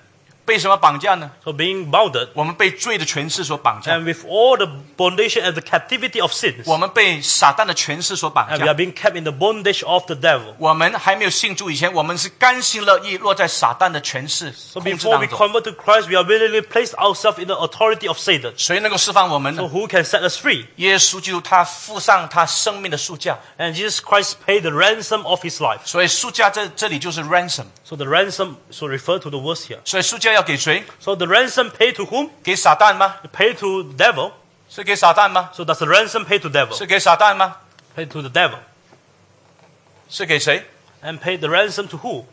[0.45, 1.31] 被什么绑架呢？
[1.45, 8.49] so being bounded, 我们被罪的权势所绑架， and with all the bondage and the captivity of sins, 我们被撒旦的权势所绑
[8.49, 10.55] and we 架 are。being kept in the bondage of the devil.
[10.59, 15.39] 我们还没有信主以前，我们是甘心乐意落在撒旦的权势 So 控制 before 当 we 中。
[15.39, 18.53] convert to Christ, we are willingly place ourselves in the authority of Satan.
[18.57, 19.69] 谁能够释放我们 So 呢？
[19.69, 20.67] who can set us free?
[20.77, 25.83] 耶稣基督他付上他生命的赎价， And Jesus Christ paid the ransom of his life.
[25.85, 27.67] 所以赎价这这里就是 ransom。
[27.85, 29.79] So the ransom, so refer to the verse here.
[29.85, 30.85] 所以赎价 要给谁？
[31.01, 32.31] So the ransom paid to whom?
[32.43, 33.17] 给撒旦吗？
[33.33, 34.33] Paid to devil.
[34.69, 35.51] 是给撒旦吗？
[35.53, 36.77] So does the ransom pay to devil?
[36.77, 37.57] 是给撒旦吗？
[37.97, 38.59] Paid to the devil.
[40.09, 40.65] 是给谁？
[41.03, 42.25] And paid the ransom to who?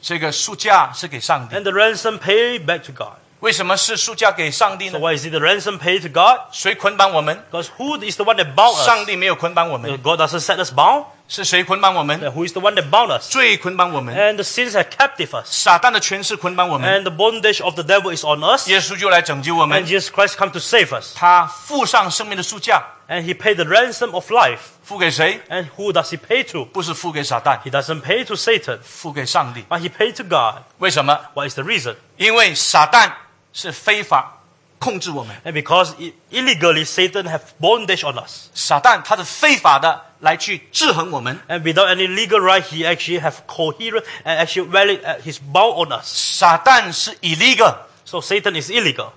[0.00, 1.56] 这个赎价是给上帝。
[1.56, 3.16] And the ransom paid back to God.
[3.40, 5.00] 为什么是赎价给上帝 So 呢？
[5.00, 6.40] why is it the ransom paid to God?
[6.50, 7.42] 谁捆绑我们？
[7.50, 9.06] Because who is the one that bound 上 us?
[9.06, 11.04] 帝没有捆绑我们， God doesn't set us bound.
[11.28, 12.18] 是谁捆绑我们？
[12.20, 13.30] Then who is the one that bound us?
[13.30, 15.46] 罪捆绑我们， And the sins have captive us.
[15.50, 16.88] 撒旦的权势捆绑我们。
[16.88, 18.66] And the bondage of the devil is on us.
[18.68, 21.14] 耶稣就来拯救我 And 们， Jesus Christ come to save us.
[21.14, 24.58] 他付上生命的赎价， And he paid the ransom of life.
[24.82, 25.40] 付给谁？
[25.50, 26.64] And who does he pay to?
[26.64, 29.64] 不是付给撒旦， He doesn't pay to Satan, 付给上帝。
[29.68, 30.62] but he paid to God.
[30.78, 31.18] 为什么？
[31.34, 31.96] What is the reason?
[32.16, 33.10] 因为撒旦
[33.58, 34.40] 是非法
[34.78, 38.48] 控制我们， And because i- illegally Satan have bondage on us.
[38.54, 45.38] 撒旦他是非法的来去制衡我们， And without any legal right, he actually have coherent and actually valid, uh, he's
[45.38, 46.06] bound on us.
[46.38, 49.12] 撒旦是 illegal， So Satan is illegal.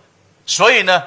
[0.46, 1.04] 所以呢，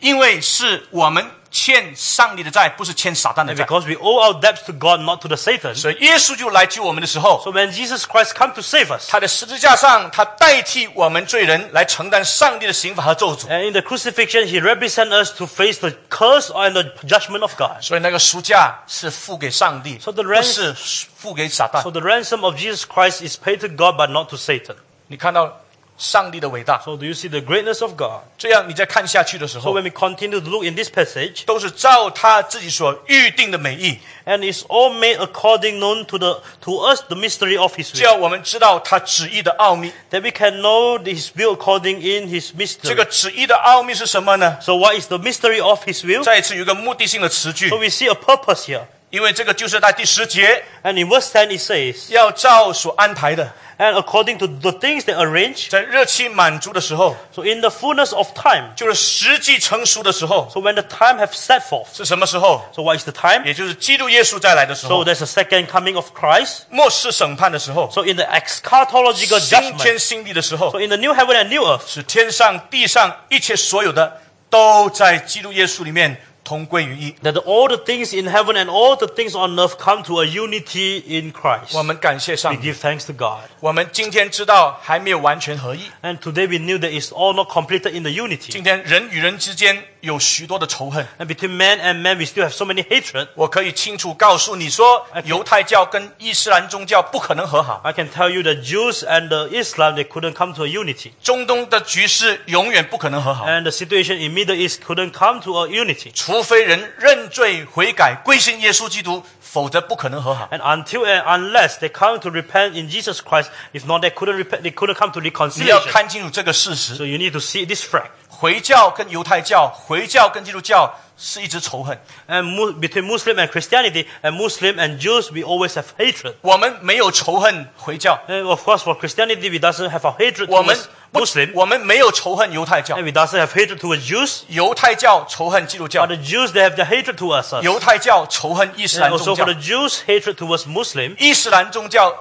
[0.00, 5.74] 因为是我们 欠上帝的债，不是欠撒旦的 And 债， because we owe our debts to God, not to the Satan.
[5.74, 14.60] 所以耶稣就来救我们的时候， So when Jesus Christ come to save us, 他在十字架上，他代替我们罪人来承担上帝的刑罚和咒诅， and in the crucifixion, he
[14.60, 17.80] represent us to face the curse and the judgment of God.
[17.80, 20.74] 所以那个赎价是付给上帝， So the 不 rest- 是
[21.16, 24.74] 付给撒旦 So。the ransom of Jesus Christ is paid to God, but not to Satan.
[25.06, 25.60] 你看到
[25.98, 28.22] 上帝的伟大， So do you see the greatness of God?
[28.36, 34.92] 这样你在看下去的时 So 候， when we continue to look in this passage, 都是照他自己所预定的美意， and it's all
[34.92, 39.92] made according known to the to us the mystery of His 叫 will, 我们知道他旨意的奥秘。
[40.10, 42.96] that we can know His will according in His 这 mystery.
[42.96, 44.58] 个旨意的奥秘是什么呢？
[44.60, 46.24] So what is the mystery of His will?
[46.24, 53.92] 再一次有一个目的性的词句 So，we see a purpose here, 因为这个就是在第十节 and in verse ten it says, 要照所安排的， and
[53.94, 55.68] according to the things that arrange.
[55.70, 61.96] 在日期满足的时候， So in the fullness of time, 就是时机成熟的时候， so when the time have set forth.
[61.96, 62.64] 是什么时候？
[62.74, 63.44] So what is the time?
[63.44, 66.62] 也就是基督耶稣再来的时 So 候， there's a second coming of Christ.
[66.70, 69.82] 末世审判的时候， So in the eschatological 新 judgment.
[69.82, 71.86] 天新地的时候 So，in the new heaven and new earth.
[71.86, 77.14] 是天上地上一切所有的都在基督耶稣里面 同归于一。
[77.22, 80.26] That all the things in heaven and all the things on earth come to a
[80.26, 81.74] unity in Christ.
[81.74, 83.40] 我们感谢 We 上帝， give thanks to God.
[83.60, 88.50] 我们今天知道还没有完全合一， And today we knew that it's all not completed in the unity.
[88.50, 91.06] 今天人与人之间有许多的仇恨。
[91.18, 93.28] And between man and man, we still have so many hatred.
[93.34, 100.68] 我可以清楚告诉你说，犹太教跟伊斯兰宗教不可能和好， I can tell you the Jews and the Islam, they couldn't come to a
[100.68, 101.12] unity.
[101.22, 106.10] 中东的局势永远不可能和好， And the situation in Middle East couldn't come to a unity.
[106.12, 110.47] 除 非人认罪悔改归信耶稣基督，否则不可能和好。
[110.51, 114.61] And until and unless they come to repent in Jesus Christ, if not, they couldn't repent,
[114.61, 115.91] they couldn't come to reconciliation.
[115.91, 118.09] 看清楚这个事实，So you need to see this fact.
[118.29, 121.98] 回教跟犹太教，回教跟基督教是一直仇恨。
[122.28, 126.34] And mu- between Muslim and Christianity, and Muslim and Jews, we always have hatred.
[126.40, 131.50] 我们没有仇恨回教， And of course, for Christianity, we doesn't have a hatred 我们 towards 不 Muslim,
[131.54, 134.42] 我们没有仇恨犹太教， and we doesn't have hatred towards Jews.
[134.48, 137.62] 犹太教仇恨基督教 But，the Jews, they have the hatred towards us.
[137.64, 141.14] 犹太教仇恨伊斯 And 兰宗 also 教 for the，Jews, hatred towards Muslim.
[141.18, 142.12] 伊斯兰宗教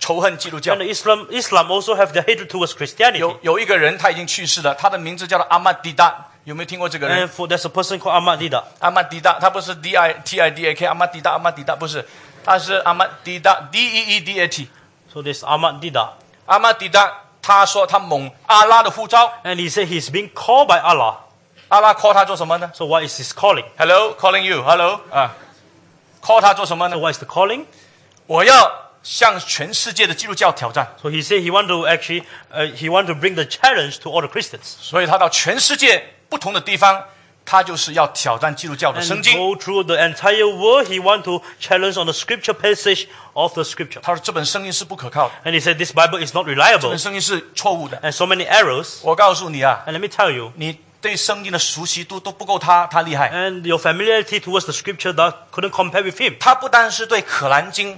[0.00, 3.18] 仇恨基督教 And。the Islam, Islam also have their hatred towards Christianity.
[3.18, 7.33] 有有一个人他已经去世了，他的名字叫做阿曼迪达， 有没有听过这个人？And oh, eh?
[7.33, 8.63] for there's a person called Ahmad Deedat。
[8.79, 12.07] 阿曼迪达，他不是 D I T I D A K，阿曼迪达，阿曼迪达不是，
[12.43, 14.69] 他是阿曼迪达 D-E-E-D-A-T.
[15.11, 16.09] So this Ahmad Deedat。
[16.45, 19.33] 阿曼迪达，他说他蒙阿拉的呼召。
[19.43, 20.95] And he said he's being called by Allah.
[20.95, 21.17] Allah。
[21.69, 23.65] 阿拉 call 他做什么呢？So what is his calling?
[23.77, 24.61] Hello, calling you.
[24.61, 25.17] Hello ah.
[25.17, 25.35] 啊、
[26.21, 27.65] uh,，call 他做什么呢？So what is the calling?
[28.27, 28.85] 我要。
[29.05, 30.95] 向全世界的基督教挑战。
[30.99, 34.19] So he said he want to actually, uh, he want to bring the challenge to all
[34.19, 34.63] the Christians.
[34.63, 36.03] 所以他到全世界
[36.35, 37.01] 不同的地方，
[37.45, 39.37] 他就是要挑战基督教的 And 圣经。
[39.37, 44.01] go through the entire world, he want to challenge on the scripture passage of the scripture.
[44.01, 47.97] 他说这本圣经是不可靠的，And he said this Bible is not 这 reliable 本圣经是错误的。
[48.01, 48.97] and so many errors.
[49.03, 53.31] 我告诉你啊，And let me tell you, 你对圣经的熟悉度都不够他他厉害。
[53.31, 56.35] and your familiarity towards the scripture that couldn't compare with him.
[56.37, 57.97] 他不单是对可兰经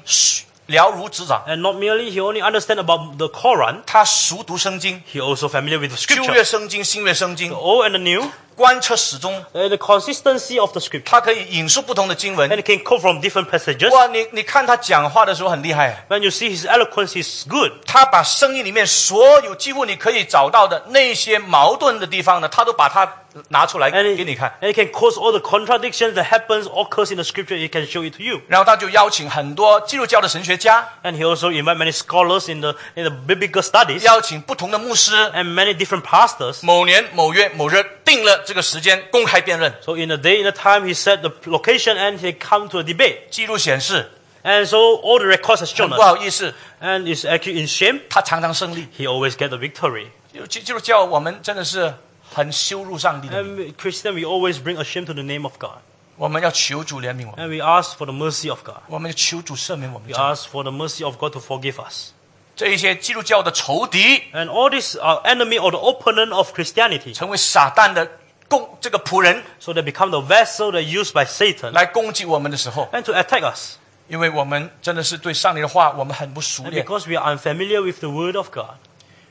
[0.67, 6.27] 了如指掌，And not merely he only understand about the Quran, 他熟读圣经，he also familiar with the scripture,
[6.27, 9.45] 旧约圣经、新约圣 the 经，old and the new, 贯彻始终。
[9.53, 11.03] uh, the consistency of the scripture.
[11.05, 12.59] 他可以引述不同的经文 And 文。
[12.61, 13.89] it can come from different passages.
[13.93, 17.71] 哇，你你看他讲话的时候很厉害，When you see his eloquence is good.
[17.85, 23.07] 他把圣经里面所有几乎你可以找到的那些矛盾的地方呢，他都把它
[23.49, 24.51] 拿出来给你看。
[24.61, 27.55] and it can cause all the contradictions that happens occurs in the scripture.
[27.55, 28.41] He can show it to you.
[28.47, 36.01] 然后他就邀请很多基督教的神学家，And he also invite many scholars in the in the biblical studies 邀请不同的牧师，and many different
[36.01, 36.59] pastors.
[36.63, 39.72] 某年某月某日定了这个时间公开辩论。
[39.82, 42.78] So in a day, in a time, he set the location and he come to
[42.80, 43.28] a debate.
[43.30, 44.10] 记录显示，
[44.44, 46.00] And so all the records have 很 shown 不 us.
[46.02, 48.00] 好意思， And it's actually in shame.
[48.08, 48.88] 他常常胜利。
[48.98, 50.06] He always get the victory.
[50.48, 51.94] 基基督教我们真的是
[52.30, 55.78] 很羞辱上帝的名， And Christian, we always bring a shame to the name of God.
[56.16, 58.76] 我们要求主怜悯我们， And we ask for the mercy of God.
[58.88, 60.24] 我们要求主赦免我们 We 的罪。
[60.24, 62.10] ask for the mercy of God to forgive us.
[62.54, 67.14] 这一些基督教的仇敌， And all these are enemy or the opponent of Christianity.
[67.14, 68.06] 成为撒旦的
[68.48, 73.76] 攻这个仆人 So they become the vessel that used by Satan 来攻击我们的时候， and to attack us.
[74.08, 76.84] 因为我们真的是对上帝的话我们很不熟 And 练。
[76.84, 78.76] because we are unfamiliar with the word of God.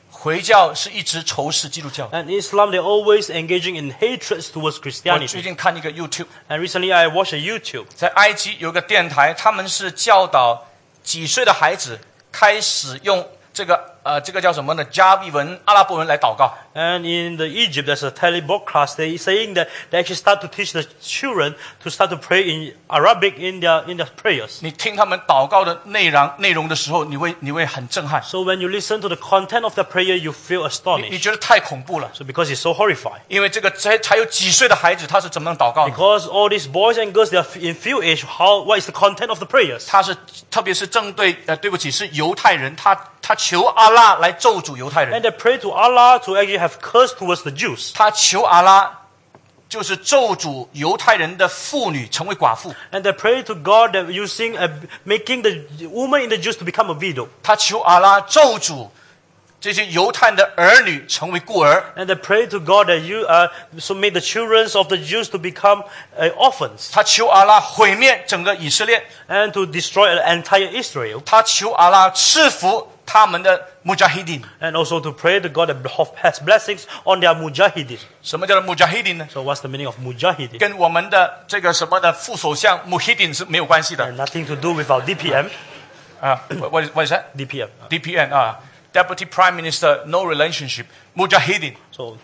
[0.10, 2.08] 回教是一直仇视基督教。
[2.10, 5.42] And Islam, they're always engaging in hatreds towards 我最 Christianity.
[5.42, 7.86] 近看一个 YouTube， And recently I watched a YouTube.
[7.96, 10.68] 在埃及有个电台，他们是教导
[11.04, 12.00] 几岁的孩子
[12.32, 14.84] 开始用这个 呃这个叫什么呢？
[14.86, 16.54] 加比文、阿拉伯文来祷告。
[16.74, 18.96] And in the Egypt, there's a telebroadcast.
[18.96, 22.74] They saying that they actually start to teach the children to start to pray in
[22.88, 24.60] Arabic in their in their prayers.
[24.62, 31.20] 你听他们祷告的内容内容的时候，你会你会很震撼， So when you listen to the content of the prayer, you feel 你 astonished.
[31.22, 32.10] 觉得太恐怖了。
[32.14, 33.22] So because it's so horrifying.
[33.28, 35.94] 因为这个才才有几岁的孩子，他是怎么样祷告的？
[35.94, 38.26] Because all these boys and girls, they are in few age.
[38.26, 39.86] How what is the content of the prayers?
[39.88, 40.16] 他是
[40.50, 47.92] 特别是针对呃，对不起，是犹太人，他 他求阿拉来咒诅犹太人， And they pray to Allah to actually have curse towards the Jews.
[47.94, 49.00] 他求阿拉
[49.70, 54.70] 就是咒诅犹太人的妇女成为寡妇， And they pray to God that using uh,
[55.06, 57.28] making the woman in the Jews to become a widow.
[57.42, 58.90] 他求阿拉咒诅
[59.62, 65.30] 这些犹太人的儿女成为孤儿， And they pray to God that you uh, so make the children of the Jews
[65.30, 65.84] to become
[66.20, 71.22] uh, orphans 他求阿拉毁灭整个以色列， and to destroy the entire Israel.
[71.24, 74.42] 他求阿拉赐福 他们的穆加希丁。
[74.60, 75.82] And also to pray to God that
[76.22, 78.00] has blessings on their mujahideen.
[78.22, 79.28] 什么叫做穆加希丁呢？
[79.32, 80.60] So what's the meaning of mujahideen?
[80.60, 85.50] 跟我们的这个什么的副首相穆希丁是没有关系的 And nothing to do with our DPM.
[86.22, 86.42] 啊。
[86.72, 87.24] What is what is that?
[87.36, 87.70] DPM.
[87.90, 88.60] DPN 啊，
[88.94, 91.76] Deputy Prime Minister No Relationship Mujahideen。
[91.92, 92.18] So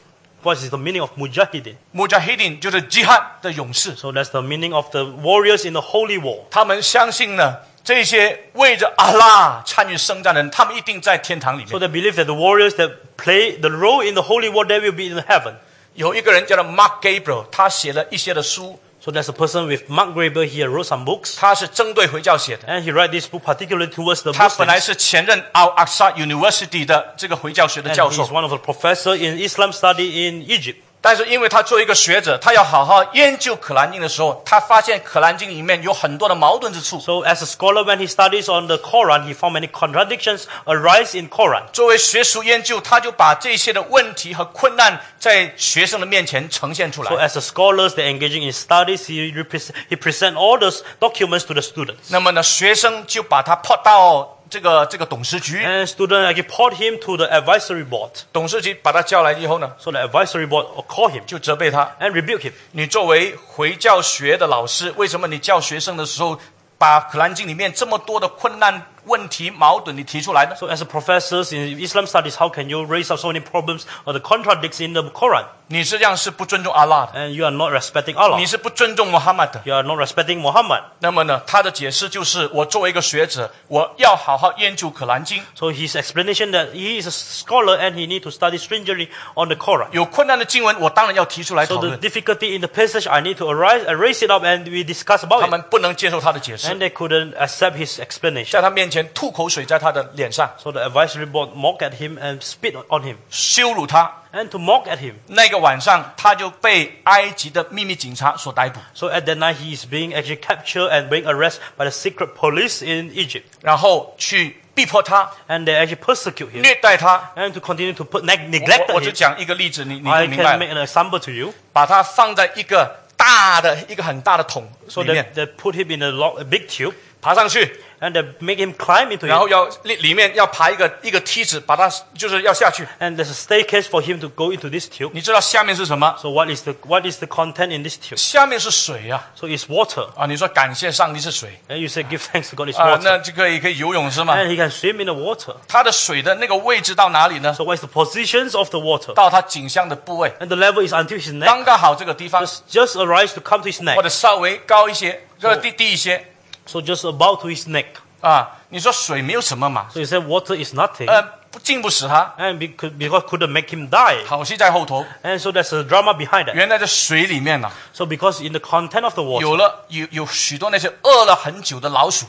[0.44, 1.76] what is the meaning of mujahideen?
[1.94, 6.46] Mujahideen 就是 jihad 的勇士， So that's the meaning of the warriors in the holy war.
[6.52, 11.79] 他们相信呢， 这些为着阿拉参与圣战的人，他们一定在天堂里面 So。
[11.79, 15.13] they believe that the warriors that play the role in the holy war, they will be
[15.13, 15.55] in heaven.
[15.95, 21.37] 有一个人叫做 Mark Gabriel，他写了一些的书，So there's a person with Mark Graber here wrote some books.
[21.37, 22.69] 他是针对回教写的。
[22.69, 28.53] And he wrote this book particularly towards the 他本来.是前任 Al Aqsa University 的这个回教学的教授 And he's，one of
[28.53, 30.77] the professor in Islam study in Egypt.
[31.05, 37.01] 但是因为他作为一个学者，他要好好研究《可兰经》的时候，他发现《可兰经》里面有很多的矛盾之处。
[37.01, 41.29] So as a scholar, when he studies on the Quran, he found many contradictions arise in
[41.29, 41.65] Quran.
[41.73, 47.17] 作为学术研究，他就把这些的问题和困难在学生的面前呈现出来 So。
[47.17, 49.07] as the scholars, they're engaging in studies.
[49.07, 52.11] He, represent, he present all those documents to the students.
[52.11, 58.11] 那么呢，学生就把他抛到这个这个董事局，And actually report him to the advisory board.
[58.35, 62.53] 董事局把他叫来以后呢，So the advisory board call him 就责备他：and rebuke him.
[62.73, 66.39] 你作为回教学的老师，为什么你教学生的时候，
[66.77, 70.56] 把《可兰经》里面这么多的困难问题矛盾你提出来呢？
[70.56, 73.84] So, as a professors in Islam studies, how can you raise up so many problems
[74.06, 75.46] or the contradicts in the Quran?
[75.70, 78.38] 你这样是不尊重阿拉的， And you are not respecting Allah.
[78.38, 79.60] 你是不尊重穆罕默德。
[79.66, 80.82] You are not respecting Muhammad.
[81.00, 89.10] 那么呢，他的解释就是：我作为一个学者，我要好好研究《可兰经》， So his explanation that he is a scholar and he need to study stringently
[89.36, 89.88] on the Quran.
[89.92, 92.00] 有困难的经文，我当然要提出来 So 讨 the 论。
[92.00, 95.22] difficulty in the passage, I need to arise, uh, raise it up and we discuss
[95.22, 95.50] 他 about it.
[95.50, 98.52] 们不能接受他的解释， And they couldn't accept his explanation.
[98.52, 103.16] 在他面 前吐口水在他的脸上， So the advisory board mocked at him and spit on him.
[103.30, 104.24] 羞辱他。
[104.34, 105.14] And to mock at him.
[105.28, 111.92] 那个晚上，他就被埃及的秘密警察所逮捕， So at that night, he is being actually captured and being arrested by the
[111.92, 113.44] secret police in Egypt.
[113.62, 117.32] 然后去逼迫他、 And they actually persecute him 虐待他。
[117.36, 119.14] and to continue to put neg- 我 neglect 我我就 him.
[119.14, 120.66] 讲一个例子，你你 I 就明白 can 了。
[120.66, 121.54] make an example to you.
[121.74, 128.57] 把他放在一个大的一个很大的桶 So 里面 they, they put him in a, lo- a big tube 爬上去，and make
[128.57, 132.85] him climb into 然.后要里里面要爬一个一个梯子，把他就是要下去。
[132.99, 135.13] And there's a staircase for him to go into this tube.
[135.15, 138.17] 你知道下面是什么？So what is the what is the content in this tube?
[138.17, 140.09] 下面是水呀、So it's water.
[140.17, 140.27] 啊！
[140.27, 142.91] 你说感谢上帝是水 And you say give thanks to God 那 water.
[142.91, 145.55] 啊，那就可以可以游泳是吗？And he can swim in the water.
[145.69, 149.15] 它的水的那个位置到哪里呢？So what is the positions of the water?
[149.15, 151.47] 到他颈项的部位，And the level is until his neck.
[151.47, 153.95] 刚刚好这个地方，Just, arise to come to his neck.
[153.95, 156.27] 或者稍微高一些，或者低低一些
[156.66, 157.86] So just about to his neck.
[158.22, 158.54] 啊。
[158.70, 159.88] 你说水没有什么嘛？
[159.94, 161.10] So you say water is nothing.
[161.10, 164.26] 呃，不浸不死他， and because, because couldn't make him die.
[164.26, 165.06] 好戏在后头。
[165.24, 166.54] And so there's a drama behind that.
[166.54, 172.26] 原来在水里面呢、 So because in the content of the 有 water, 了有有许多那些饿了很久的老鼠，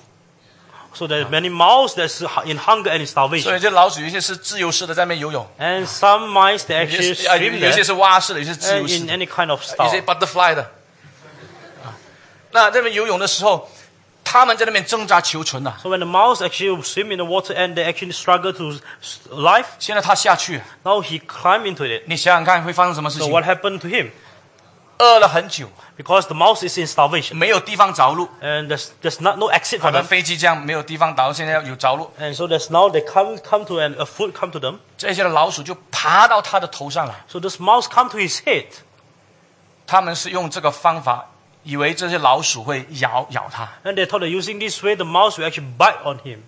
[0.94, 3.56] so there's many mouths that's in hunger and in 所 starvation.
[3.56, 9.06] 以这老鼠有一些是自由式的在那边游泳， And some mice, they 有 actually 些啊有 swim 有一些 there 是蛙式的，有些是自 and 由式 in
[9.08, 10.02] 的， any kind of 有些 style.
[10.02, 10.62] butterfly 的。
[11.84, 11.90] 啊
[12.52, 13.68] 那这边游泳的时候，
[14.32, 18.72] 他们在那边挣扎求存呐、 So when the mouse actually swim in the water and they actually struggle to
[19.00, 22.02] s- life, 现在他下去， now he climbed into it.
[22.06, 23.32] 你想想看会发生什么事 So 情？
[23.32, 24.10] what happened to him?
[24.98, 29.88] 饿了很久， Because the mouse is in starvation 没有地方着陆， and there's, there's not, no exit 好
[29.88, 30.06] for 的 them.
[30.06, 34.78] 飞机这样没有地方着陆，现在要有着陆， And so there's now they come, come to an, a food come to them.
[34.98, 37.14] 这些的老鼠就爬到他的头上来。
[37.28, 38.66] So this mouse come to his head.
[39.86, 41.30] 他们是用这个方法，
[41.62, 43.68] 以为这些老鼠会咬咬他。
[43.84, 46.38] And they thought that using this way, the mouse will actually bite on him.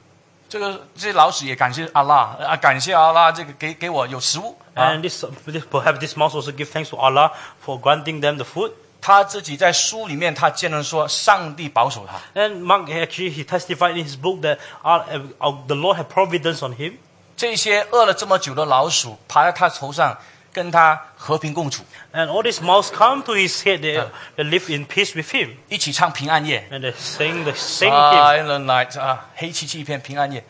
[0.48, 4.90] 这个这些老鼠也感谢阿拉啊，感谢阿拉，这个给给我有食物啊。
[4.90, 7.32] And this, this, perhaps this mouse also give thanks to Allah
[7.64, 8.72] for granting them the food.
[9.00, 12.20] 他自己在书里面，他见人说，上帝保守他。
[12.38, 15.04] And Mark actually he testified in his book that our,
[15.38, 16.94] uh, the Lord had providence on him.
[17.36, 20.18] 这些饿了这么久的老鼠爬在他头上，
[20.54, 23.80] 跟他和平共处， And all these mouse come to his head.
[23.80, 24.04] They,
[24.36, 25.50] they live in peace with him.
[25.68, 26.66] 一起唱平安夜。
[26.72, 28.44] And they sing the sing hymn.
[28.46, 30.44] Silent night 啊，黑漆漆一片平安夜，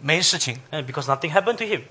[0.00, 0.60] 没事情。
[0.72, 1.82] And because nothing happened to him.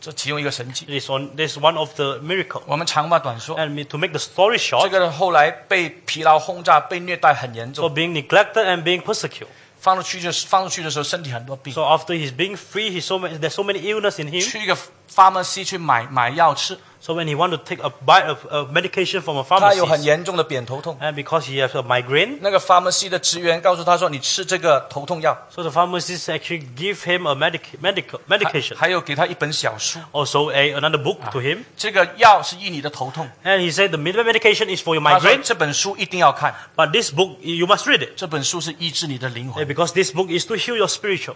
[0.00, 0.84] 这其中一个神迹。
[0.86, 2.62] It is, on, this is one of the miracle.
[2.66, 7.94] 我们长话短说， And me- to make the story 这 short, 个后来被疲劳轰炸，被虐待很严 so 重。
[7.94, 9.46] being neglected and being persecuted.
[9.80, 11.74] 放出去就是放出去的时候，身体很多病。
[11.74, 14.40] So after he's being free, he's so many, there's so many illness in him.
[14.40, 14.76] 去一个
[15.12, 19.43] pharmacy 去买买药吃， so when he wanted to take a bite of a medication from a
[19.43, 20.99] pharmacy，他有很严重的偏头痛。
[21.01, 25.37] And because he has a migraine，那个 pharmacy 的职员告诉他说：“你吃这个头痛药。
[25.49, 29.99] ”So the pharmacist actually give him a medic medical medication，还有给他一本小书。
[30.11, 33.29] Also a another book to him，这个药是医你的头痛。
[33.45, 35.43] And he said the medication is for your migraine。
[35.43, 36.53] 这本书一定要看。
[36.75, 38.17] But this book you must read it。
[38.17, 39.65] 这本书是医治你的灵魂。
[39.65, 41.35] Because this book is to heal your spiritual。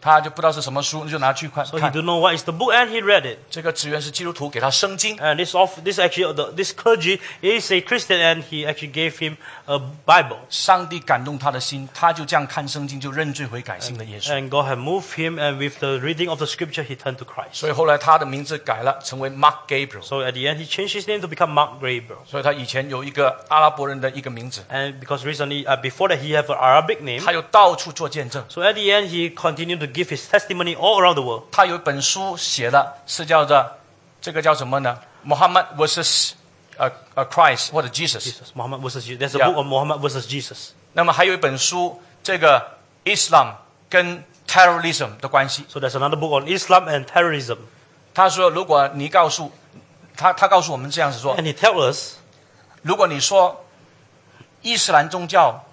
[0.00, 1.64] 他就不知道是什么书，就拿去看。
[1.66, 3.38] So he don't know what is the book, and he read it.
[3.50, 5.16] 这个职员是基督徒，给他圣经。
[5.18, 9.36] And this off, this actually, the, this clergy is a Christian, and he actually gave him
[9.69, 10.37] a Bible.
[10.49, 14.31] 上帝感动他的心，他就这样看圣经，就认罪悔改，信了耶稣。
[14.31, 17.25] And God had moved him, and with the reading of the scripture, he turned to
[17.25, 17.53] Christ.
[17.53, 20.01] 所以后来他的名字改了，成为 Mark Gabriel。
[20.01, 22.25] So at the end, he changed his name to become Mark Gabriel.
[22.25, 27.23] 所以他以前有一个阿拉伯人的一个名字， And because recently, uh, before that, he have an Arabic name.
[27.23, 28.43] 他有到处做见证。
[28.49, 31.43] So at the end, he continued to give his testimony all around the world.
[31.51, 33.65] 他有一本书写的是叫做
[34.21, 34.99] 这个叫什么呢？
[35.25, 36.31] Muhammad versus
[36.79, 38.21] 呃呃 Christ 或者 Jesus。
[38.23, 39.17] Jesus, Muhammad versus Jesus.
[39.17, 39.51] There's a Yeah.
[39.51, 40.69] book on Muhammad versus Jesus.
[40.93, 43.55] 那么还有一本书，这个 Islam
[43.89, 45.65] 跟 terrorism 的关系。
[45.69, 47.57] So there's another book on Islam and terrorism.
[48.13, 49.51] 他说，如果你告诉
[50.15, 52.13] 他，他告诉我们这样子说， And he tells us
[52.81, 53.65] 如果你说
[54.61, 55.65] 伊斯兰宗教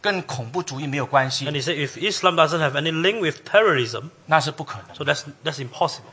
[0.00, 4.96] 跟恐怖主义没有关 And 系， he said, if Islam doesn't have any link with terrorism, 那是不可能。
[4.96, 6.12] so that's that's impossible.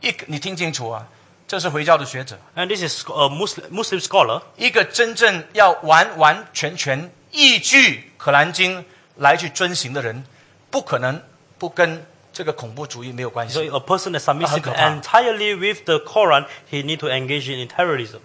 [0.00, 1.06] 一个你听清楚啊，
[1.51, 4.41] 这是回教的学者，And this is a Muslim, Muslim scholar.
[4.55, 8.79] 一个真正要完完全全依据《可兰经》
[9.17, 10.23] 来去遵行的人，
[10.69, 11.21] 不可能
[11.57, 13.67] 不跟这个恐怖主义没有关 So 系。
[13.67, 14.91] a person that's submissive 很可怕。
[14.91, 18.19] entirely with the Quran, he need to engage in terrorism.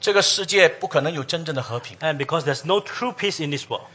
[0.00, 3.86] 这个世界不可能有真正的和平，And because there's no true peace in this world,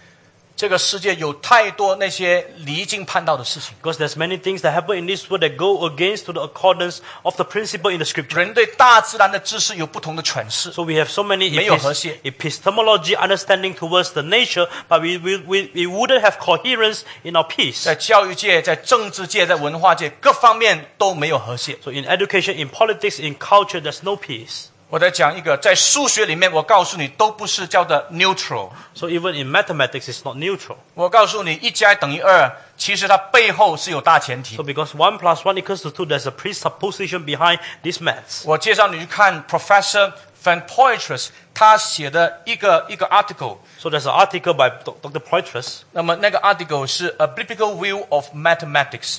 [0.56, 3.74] 这个世界有太多那些离经叛道的事情。
[3.82, 6.98] because there's many things that happen in this world that go against to the accordance
[7.22, 8.36] of the principle in the scripture.
[8.36, 12.20] 人对大自然的知识有不同的诠释， So we have so many 没有 epis- 和谐。
[12.22, 17.46] epistemology understanding towards the nature, but we, we, we, we wouldn't have coherence in our
[17.48, 17.82] peace.
[17.82, 21.76] 在教育界、在政治界、在文化界各方面都没有和谐。
[21.82, 24.66] So in education, in politics, in culture, there's no peace.
[24.89, 28.69] 我再讲一个，在数学里面，我告诉你都不是叫做 neutral。
[28.95, 30.77] So even in mathematics, it's not neutral.
[30.93, 34.63] 我告诉你，一加一等于二，其实它背后是有大前提 So。
[34.63, 38.43] because one plus one equals to 2, there's a presupposition behind this maths.
[38.45, 43.57] 我介绍你去看 Professor Van Poitras 他写的一个一个 article。
[43.79, 45.19] So there's an article by Dr.
[45.19, 45.79] Poitras.
[45.91, 49.17] 那么那个 article 是 A Biblical View of Mathematics，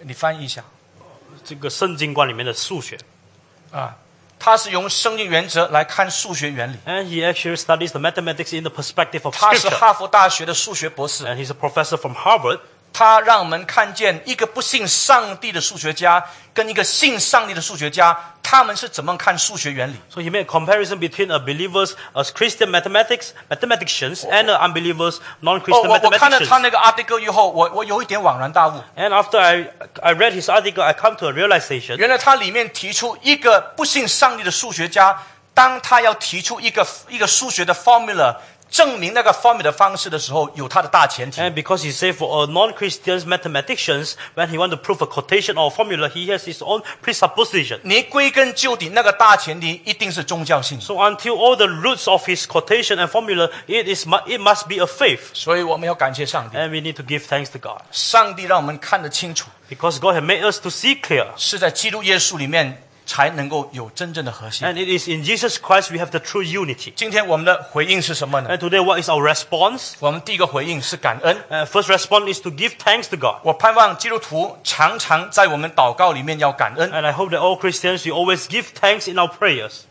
[0.00, 0.64] 你翻译一下
[1.44, 2.98] 这个圣经观里面的数学。
[3.70, 3.96] 啊。
[4.42, 6.76] 他是用生命原则来看数学原理。
[6.84, 11.24] And he actually studies the mathematics in the perspective of 他是.哈佛大学的数学博士。
[11.24, 12.58] And he's a professor from Harvard.
[12.92, 16.22] 他让我们看见一个不信上帝的数学家
[16.52, 19.96] 跟一个信上帝的数学家，他们是怎么看数学原理。
[20.10, 25.88] So he made a comparison between a believer's, as Christian mathematics, mathematicians, and an unbeliever's 哦，non-Christian
[25.88, 26.02] mathematicians.
[26.04, 29.70] 我我看了他那个 article 以后，我我有一点恍然大悟，And after I,
[30.02, 35.18] I read his article, I come to a realization 原来他里面提出一个不信上帝的数学家，
[35.54, 38.36] 当他要提出一个一个数学的 formula
[38.72, 41.42] 证明那个 formula 的方式的时候，有它的大前提。
[41.42, 45.70] And because he said for a non-Christian mathematicians, when he want to prove a quotation or
[45.70, 47.80] formula, he has his own presupposition.
[47.82, 50.80] 你归根究底，那个大前提一定是宗教性。
[50.80, 54.86] So until all the roots of his quotation and formula, it is it must be a
[54.86, 55.20] faith.
[55.34, 57.82] 所以我们要感谢上帝，And we need to give thanks to God.
[57.92, 61.26] 上帝让我们看得清楚，Because God has made us to see clear.
[61.36, 64.65] 是在基督耶稣里面 才能够有真正的和谐。
[64.65, 66.91] And it is in Jesus Christ we have the true unity.
[66.95, 68.49] 今天我们的回应是什么呢？
[68.49, 69.93] And today what is our response?
[69.99, 71.37] 我们第一个回应是感恩。
[71.49, 73.39] Uh, first response is to give thanks to God.
[73.43, 76.91] 我盼望基督徒常常在我们祷告里面要感恩。
[76.91, 79.83] And I hope that all Christians, we always give thanks in our prayers.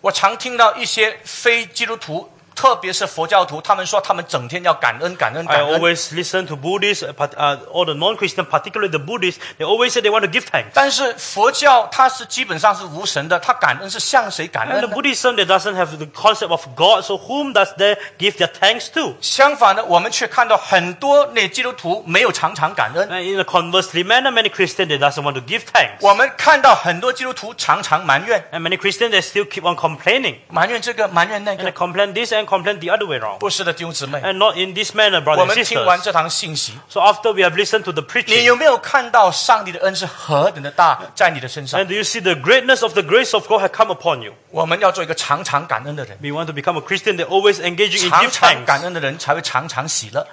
[0.00, 5.80] 我常听到一些非基督徒， 特别是佛教徒，他们说他们整天要感恩、感恩、 I 感恩。
[5.80, 9.90] always listen to Buddhists, uh, but, uh, all the non-Christian, particularly the Buddhists, they always
[9.90, 10.66] say they want to give thanks.
[10.74, 14.94] 但是佛教它是基本上是无神的，它感恩是向谁感 And 恩 the 呢？
[14.94, 18.88] Buddhism, that doesn't have the concept of God, so whom does they give their thanks
[18.92, 19.14] to?
[19.22, 23.08] 相反的，我们却看到很多那基督徒没有常常感恩。
[23.08, 25.96] And in a conversely manner, many Christians, they doesn't want to give thanks.
[26.00, 30.36] 我们看到很多基督徒常常埋怨， And many Christians, they still keep on complaining.
[30.50, 31.72] 埋怨这个，埋怨那 And they 个。
[31.72, 33.37] complain this and complain the other way around.
[33.39, 34.19] 不是的，弟兄姊妹。
[34.19, 36.01] And not in this manner, brothers 我 and sisters.
[36.01, 42.93] 这堂信息，So after we have listened to the preaching, 有没有看到上帝的恩是何等的大在你的身上 and？do you see the greatness of
[42.93, 44.33] the grace of God has come upon you?
[44.51, 48.63] 我们要做一个常常感恩的人，We want to become a Christian that always engaging in giving.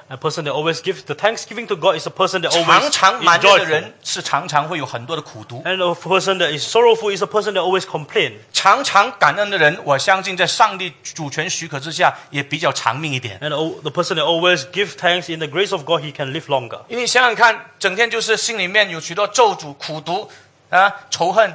[0.08, 2.90] A person that always gives the thanksgiving to God is a person that 常 always
[2.90, 3.68] 常埋 is 怨的 joyful.
[3.68, 5.62] 人是常常会有很多的苦毒。
[5.64, 8.34] And a person that is sorrowful is a person that always complains.
[8.52, 13.38] 常常感恩的人，我相信在上帝主权许可之下，也比较长命一点。
[13.40, 13.50] And
[13.82, 16.80] the person that always gives thanks in the grace of God, he can live longer.
[16.88, 20.28] 因为想想看，整天就是心里面有许多咒诅、苦毒
[20.70, 21.54] 啊、仇恨，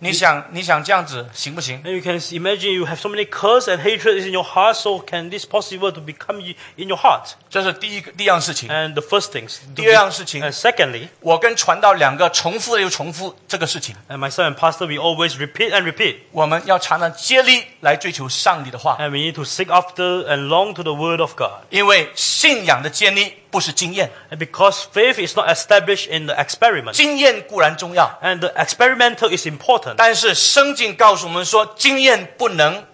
[0.00, 4.74] 你想你想这样子行不行？And you can imagine you have so many curse and hatred is in your heart,
[4.74, 7.30] so can this possible to become y- in your heart?
[7.48, 8.68] 这是第一个第一样事情。
[8.68, 9.56] And the first things.
[9.74, 16.16] 第二样事情 and secondly, 我跟传道两个重复又重复这个事情，and myself and pastor, we always repeat and repeat.
[16.32, 21.62] 我们要常常接力来追求上帝的话，And we need to seek after and long to the word of God.
[21.70, 26.93] 因为信仰的建立 不是经验， And because faith is not established in the experiment.
[26.93, 29.95] 经验固然重要， And the experimental is important.
[29.97, 32.85] 但是圣经告诉我们说，经验不能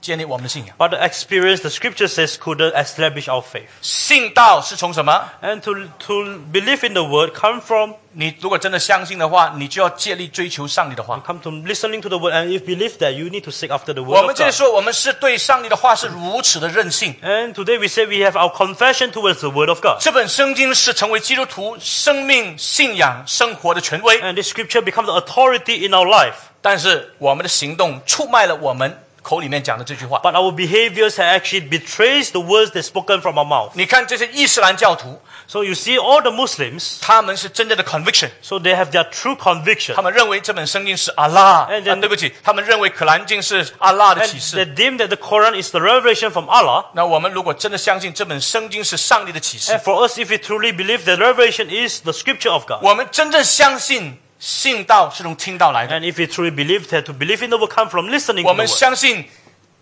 [0.00, 0.76] 建立我们的信仰。
[0.76, 3.68] But the experience, the scripture says, couldn't establish our faith.
[3.80, 5.30] 信道是从什么？
[5.40, 5.74] And to,
[6.06, 11.18] to believe in the word come from, 你如果真的相信的话，你就要竭力追求上帝的话。
[11.26, 12.34] come to listening to the word.
[12.34, 14.36] And if you believe that, you need to seek after the 我 word 们 of
[14.36, 14.58] 这里 God.
[14.58, 17.14] 说，我们是对上帝的话是如此的任性。
[17.22, 20.02] And today we say we have our confession towards the word of God.
[20.02, 26.34] 这本圣经是成为基督徒生命、信仰、生活的权威， And this scripture becomes the authority in our life.
[26.60, 30.20] 但是我们的行动出卖了我们 口里面讲的这句话。
[30.22, 33.70] but our behaviors have actually betrays the words that spoken from our mouth.
[33.74, 39.94] 你看这些伊斯兰教徒， So you see all the Muslims, 他们是真正的 conviction， so they have their true conviction.
[39.94, 44.74] 他们认为这本圣经是阿拉， And then- 啊，对不起，他们认为可兰经是阿拉的 And 启 they 示。
[44.74, 46.86] deem that the Quran is the revelation from Allah.
[46.94, 54.18] 那我们如果真的相信这本圣经是上帝的启示 And，for us, if we truly believe that revelation is the scripture of God, 我们真正相信
[54.38, 58.44] 信道是从听道来的， and if we truly believe that to believe in the word come from listening
[58.44, 59.24] 我 to the 们 word, 相信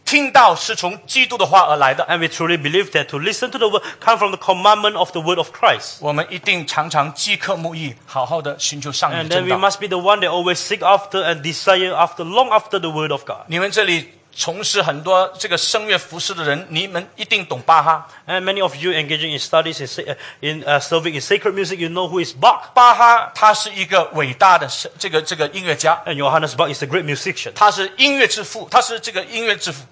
[0.05, 4.97] 听道是从基督的话而来的， and we truly believe that to listen to the word come from the commandment
[4.97, 5.97] of the word of Christ.
[6.01, 9.59] 我们一定常常饥渴慕义，好好的寻求上帝 And 的 then 真 we 道。
[9.59, 13.11] must be the one that always seek after and desire after, long after the word
[13.11, 13.45] of God.
[13.47, 18.08] 你们这里 从事很多这个声乐服饰的人，你们一定懂巴哈。
[18.28, 21.90] And many of you engaging in studies in, uh, in uh, serving in sacred music, you
[21.90, 22.72] know who is Bach.
[22.76, 27.54] 巴哈他是一个伟大的是这个这个音乐家，And Johannes Bach is a great musician.
[27.56, 29.84] 他是音乐之父，他是这个音乐之父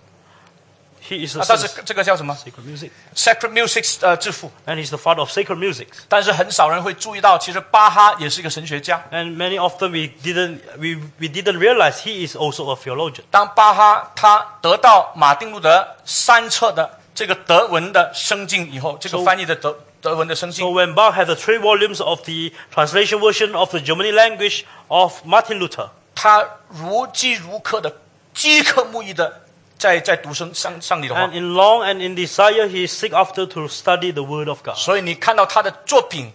[1.05, 2.91] He is a 啊，他是 son of 这个叫什么 sacred music.
[3.17, 4.53] sacred music 呃之父。
[4.67, 5.87] And he's the father of sacred music.
[6.09, 9.03] 但是很少人会注意到，其实巴哈也是一个神学家。
[9.11, 13.23] And many of them we didn't, we, we didn't realize he is also a theologian.
[13.31, 23.57] 当巴哈他得到马丁路德三册的这个德文的圣经以后，这个 So- 翻译的德德文的圣 So 经， when Bach had the three volumes of the translation version
[23.57, 27.97] of the Germany language of Martin Luther, 他如饥如渴的
[28.33, 29.43] 饥渴慕义的
[29.79, 34.77] 在在读圣上上帝的话 and。in long and in desire he seek after to study the word of God.
[34.77, 36.33] 所以你看到他的作品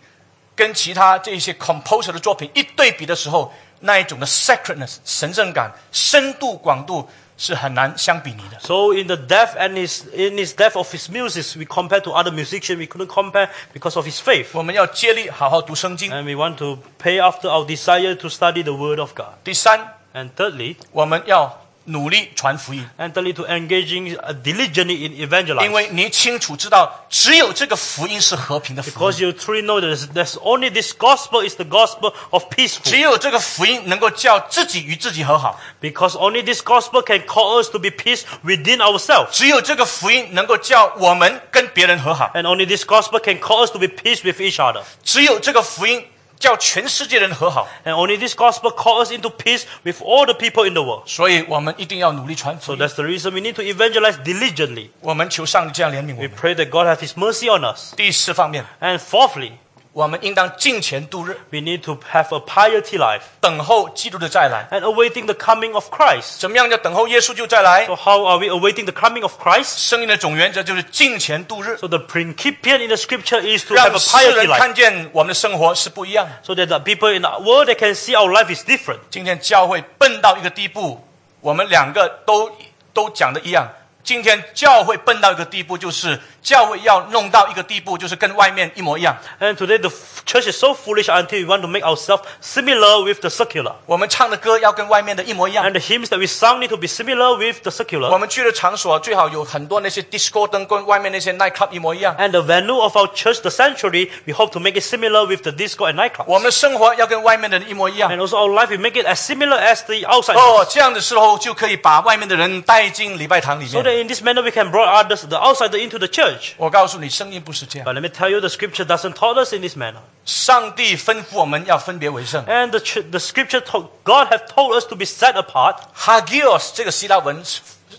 [0.55, 8.57] 跟其他这些 composer 的作品一对比的时候，那一种的 sacredness 神圣感、深度、广度是很难相比拟的。
[8.61, 12.11] So in the depth and his, in his depth of his music, we compare to
[12.11, 14.47] other musicians, we couldn't compare because of his faith.
[14.53, 16.09] 我们要接力好好读圣经。
[16.11, 19.35] And we want to pay after our desire to study the word of God.
[19.43, 25.71] 第三， And thirdly, 我们要 努力传福音， and thirdly to engaging uh, diligently in 因 evangelizing.
[25.71, 32.11] 为你清楚知道，只有这个福音是和平的福 Because 音， you truly know that there's, there's only this gospel is the gospel
[32.31, 32.89] of peaceful.
[32.89, 39.27] 只有这个福音能够叫自己与自己和好， Because only this gospel can call us to be peace within ourselves.
[39.31, 44.81] 只有这个福音能够叫我们跟别人和好， And only this gospel can call us to be peace with each other.
[45.03, 46.03] 只有这个福音
[46.39, 47.67] 叫全世界人和好。
[47.85, 51.03] And only this gospel call us into peace with all the people in the world.
[51.07, 52.79] 所以我们一定要努力传福 So 音。
[52.79, 54.89] that's the reason we need to evangelize diligently.
[55.01, 56.31] 我们求上帝这样怜悯我 We 们。
[56.37, 57.93] pray that God have His mercy on us.
[57.95, 59.53] 第四方面， And fourthly,
[59.92, 64.68] 我们应当敬虔度日，we need to have a piety life 等候基督的再来。
[64.70, 66.38] and awaiting the coming of Christ.
[66.38, 69.78] 怎么样叫等候耶稣就再来？So how are we awaiting the coming of Christ?
[69.78, 74.58] 生命的总原则就是敬虔度日，So the principium in the scripture is to have a piety life.
[74.58, 76.32] 看见我们的生活是不一样的。
[76.44, 79.00] So that the people in the world they can see our life is different.
[79.10, 81.04] 今天教会笨到一个地步，
[81.40, 82.52] 我们两个都
[82.94, 83.68] 都讲的一样。
[84.02, 89.17] 今天教会笨到一个地步，就是教会要弄到一个地步，就是跟外面一模一样。
[89.39, 93.03] And today the f- church is so foolish until we want to make ourselves similar
[93.03, 93.73] with the secular.
[93.85, 98.17] 我们唱的歌要跟外面的一模一样 And。the hymns that we sung need to be similar with the 我 secular.
[98.17, 102.15] 们去的场所最好有很多那些 disco 灯跟外面那些 night club 一模一样。
[102.17, 105.41] And the venue of our church, the sanctuary, we hope to make it similar with
[105.43, 106.25] the disco and nightclubs.
[106.27, 110.37] 我们的生活要跟外面的人一模一样 And。also our life, we make it as similar as the outside.
[110.37, 113.85] 哦，这样的时候就可以把外面的人带进礼拜堂里 So 面。
[113.85, 116.28] that in this manner we can bring others, the outsider into the church.
[116.57, 117.87] 我告诉你，圣经不是这样。
[117.87, 120.01] But let me tell you, the scripture doesn't taught us in this manner.
[120.25, 122.45] 上帝吩咐我们要分别为圣。
[122.45, 125.77] And the, ch- the scripture told, God have told us to be set apart.
[125.95, 127.43] hagios 这个希腊文，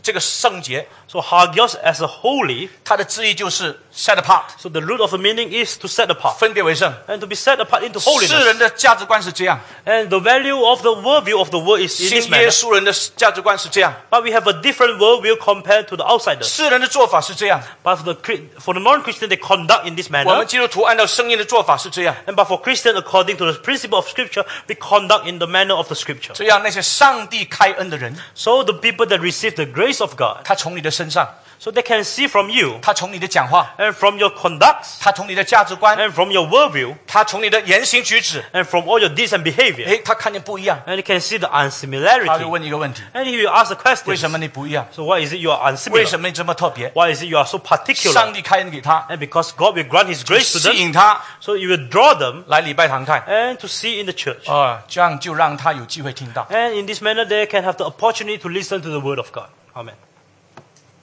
[0.03, 2.69] 这个圣洁， So hagios as a holy.
[2.85, 6.37] 它的字义就是 set apart， So the root of the meaning is to set apart.
[6.39, 6.93] 分别为圣。
[7.09, 8.45] And to be set apart into 世 holiness.
[8.45, 12.49] 人的价值观是这样， And the value of the worldview of the world is in 信 this 耶
[12.49, 12.51] manner.
[12.51, 16.45] 稣人的价值观是这样， But we have a different worldview compared to the outsiders.
[16.45, 20.39] 世人的做法是这样， But for the, Chri- for the non-Christian, they conduct in this 我 manner.
[20.39, 22.15] 们基督徒按照圣经的做法是这样。
[22.27, 25.75] And but for Christian, according to the principle of Scripture, we conduct in the manner
[25.75, 26.33] of the Scripture.
[26.35, 31.29] 这样那些上帝开恩的人， So the people that receive the grace of God, 他从你的身上，
[31.61, 36.47] so they can see from you 他从你的讲话， and from your conducts 他从你的价值观， and from your
[36.47, 39.87] worldview 他从你的言行举止， and from all your deeds and behavior.
[39.87, 42.49] 诶，他看见不一样， And you can see the 他就 unsimilarity.
[42.49, 44.87] 问一个问题： And if you ask the 为 question, 什么你不一样？
[44.93, 46.07] so why is it you are 为 unsimilar?
[46.07, 46.91] 什么你这么特别？
[46.95, 48.13] Why is it you are so particular?
[48.13, 51.89] 上帝开恩给他， And because God will grant His grace to 吸 them, 引他 so you will
[51.89, 54.45] draw them 来礼拜堂看， and to see in the church.
[54.51, 56.47] 哦，这样就让他有机会听到。
[56.51, 59.31] And in this manner, they can have the opportunity to listen to the word of
[59.33, 59.49] God.
[59.75, 59.95] Amen.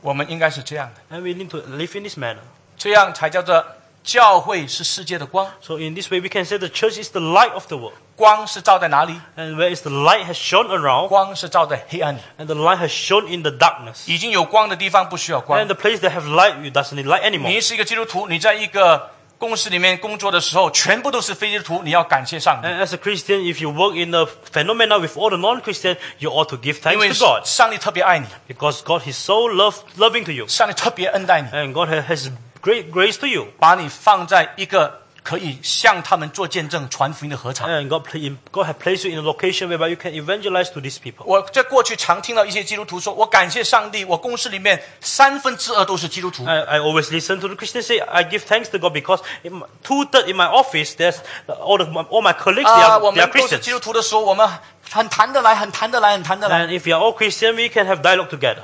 [0.01, 2.39] 我们应该是这样的，And we need to live in this manner.
[2.77, 3.65] 这样才叫做
[4.05, 7.95] 教会是世界的光，So in this way, we can say the church is the light of the world.
[8.17, 12.21] 光是照在哪里？And where is the light has shone around, 光是照在黑暗里。
[12.39, 14.07] and the light has shone in the darkness.
[14.07, 15.67] 已经有光的地方不需要光 And。
[15.67, 17.49] the place that have light, you doesn't need light anymore.
[17.49, 25.38] 你是一个基督徒，你在一个 公司里面工作的时候，全部都是非基督徒，你要感谢上帝， And as a Christian, if you work in the phenomena with all the
[25.38, 29.76] non-Christian, you ought to give 因为 thanks to God 上帝特别爱你， because God is so love,
[29.98, 32.32] loving to you, 上帝特别恩待你， and God ha- has
[32.62, 33.48] great grace to you.
[33.60, 37.70] 把你放在一个 可以向他们做见证、传福音的合场。
[37.70, 40.82] And God, pla- God has placed you in a location whereby you can evangelize to
[40.82, 41.24] these people.
[41.26, 46.46] 我在过去常听到一些基督徒说：“我感谢上帝，我公司里面三分之二都是基督徒。
[46.46, 49.54] I, I always listen to the Christians say, I give thanks to God because in
[49.54, 51.18] my, two third in my office, there's
[51.48, 53.74] all, the, all my colleagues, they 啊， are, 我 they are 们都是基 Christians.
[53.76, 54.46] 督徒的时候，我们
[54.91, 56.68] 很谈得来，很谈得来，很谈得来。
[56.68, 58.64] And if you are all Christian, we can have dialogue together.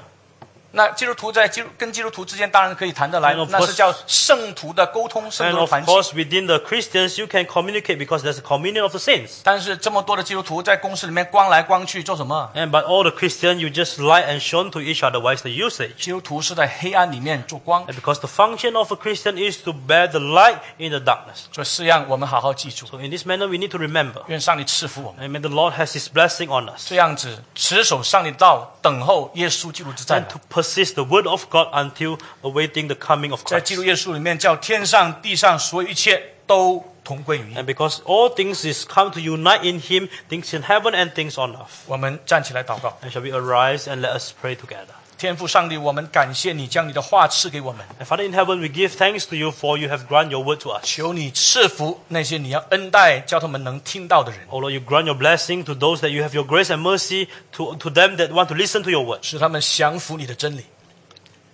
[0.74, 5.90] 那基督徒在基跟基督徒之间当然可以谈得来那是叫圣徒的沟通、圣徒的 of 团契。
[5.90, 9.40] course, within the Christians, you can communicate because there's a communion of the saints.
[9.42, 15.20] 但是这么多的基督徒在公司里面光来光去做什么？And but all the Christians, you just light and shone to each other.
[15.20, 15.94] Why is the usage?
[15.98, 17.86] 基督徒是在黑暗里面做光。
[17.86, 21.44] And because the function of a Christian is to bear the light in the darkness.
[21.52, 22.86] 这四样我们好好记住。
[22.86, 24.22] So in this manner, we need to remember.
[24.26, 26.88] 愿上帝赐福我们，And may the Lord has His blessing on us.
[26.88, 30.32] 这样子持守上帝的道，等候耶稣基督之战 And。
[30.32, 33.63] to persist the word of God until awaiting the coming of 在 Christ.
[33.63, 37.55] 基督耶稣里面，叫天上地上所有一切都同归于一。
[37.55, 41.33] And because all things is come to unite in Him, things in heaven and things
[41.33, 41.81] on earth.
[41.87, 44.95] 我们站起来祷告， And shall we arise and let us pray together.
[45.16, 50.60] 天父上帝，我们感谢你将你的话赐给我们，And Father in heaven, we give thanks to you for you have granted your word
[50.60, 50.82] to us.
[50.84, 57.28] 求你赐福那些你要恩待，叫他们能听到的人，Oh Lord, you grant your blessing to those that you have your grace and mercy
[57.52, 59.20] to, to them that want to listen to your word.
[59.22, 60.64] 使他们降服你的真理，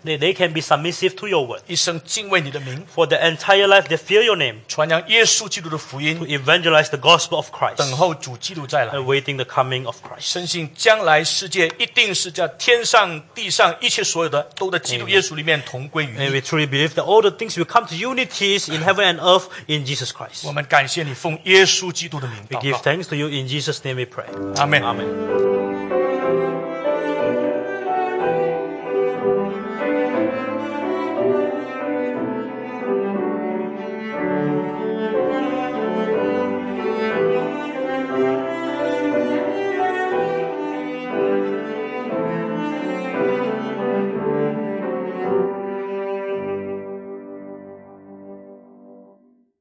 [0.05, 1.61] They, they can be submissive to your word.
[1.65, 7.37] 一生敬畏你的名， For their entire life, they fear your name 传扬耶稣基督的福 to 音， evangelize the gospel
[7.37, 8.93] of Christ, 等候主基督再来。
[8.93, 10.19] awaiting the coming of Christ.
[10.19, 16.33] 深信将来世界一定是在天上地上一切所有的都在基督耶稣里面同归于 And 一。
[16.33, 19.45] we truly believe that all the things will come to unities in heaven and earth
[19.65, 20.45] in Jesus Christ.
[20.45, 24.27] 我们感谢你，奉耶稣基督的名 We 祷 give 告， thanks to you in Jesus' name we pray.
[24.59, 24.83] 阿门。
[24.83, 25.98] Amen.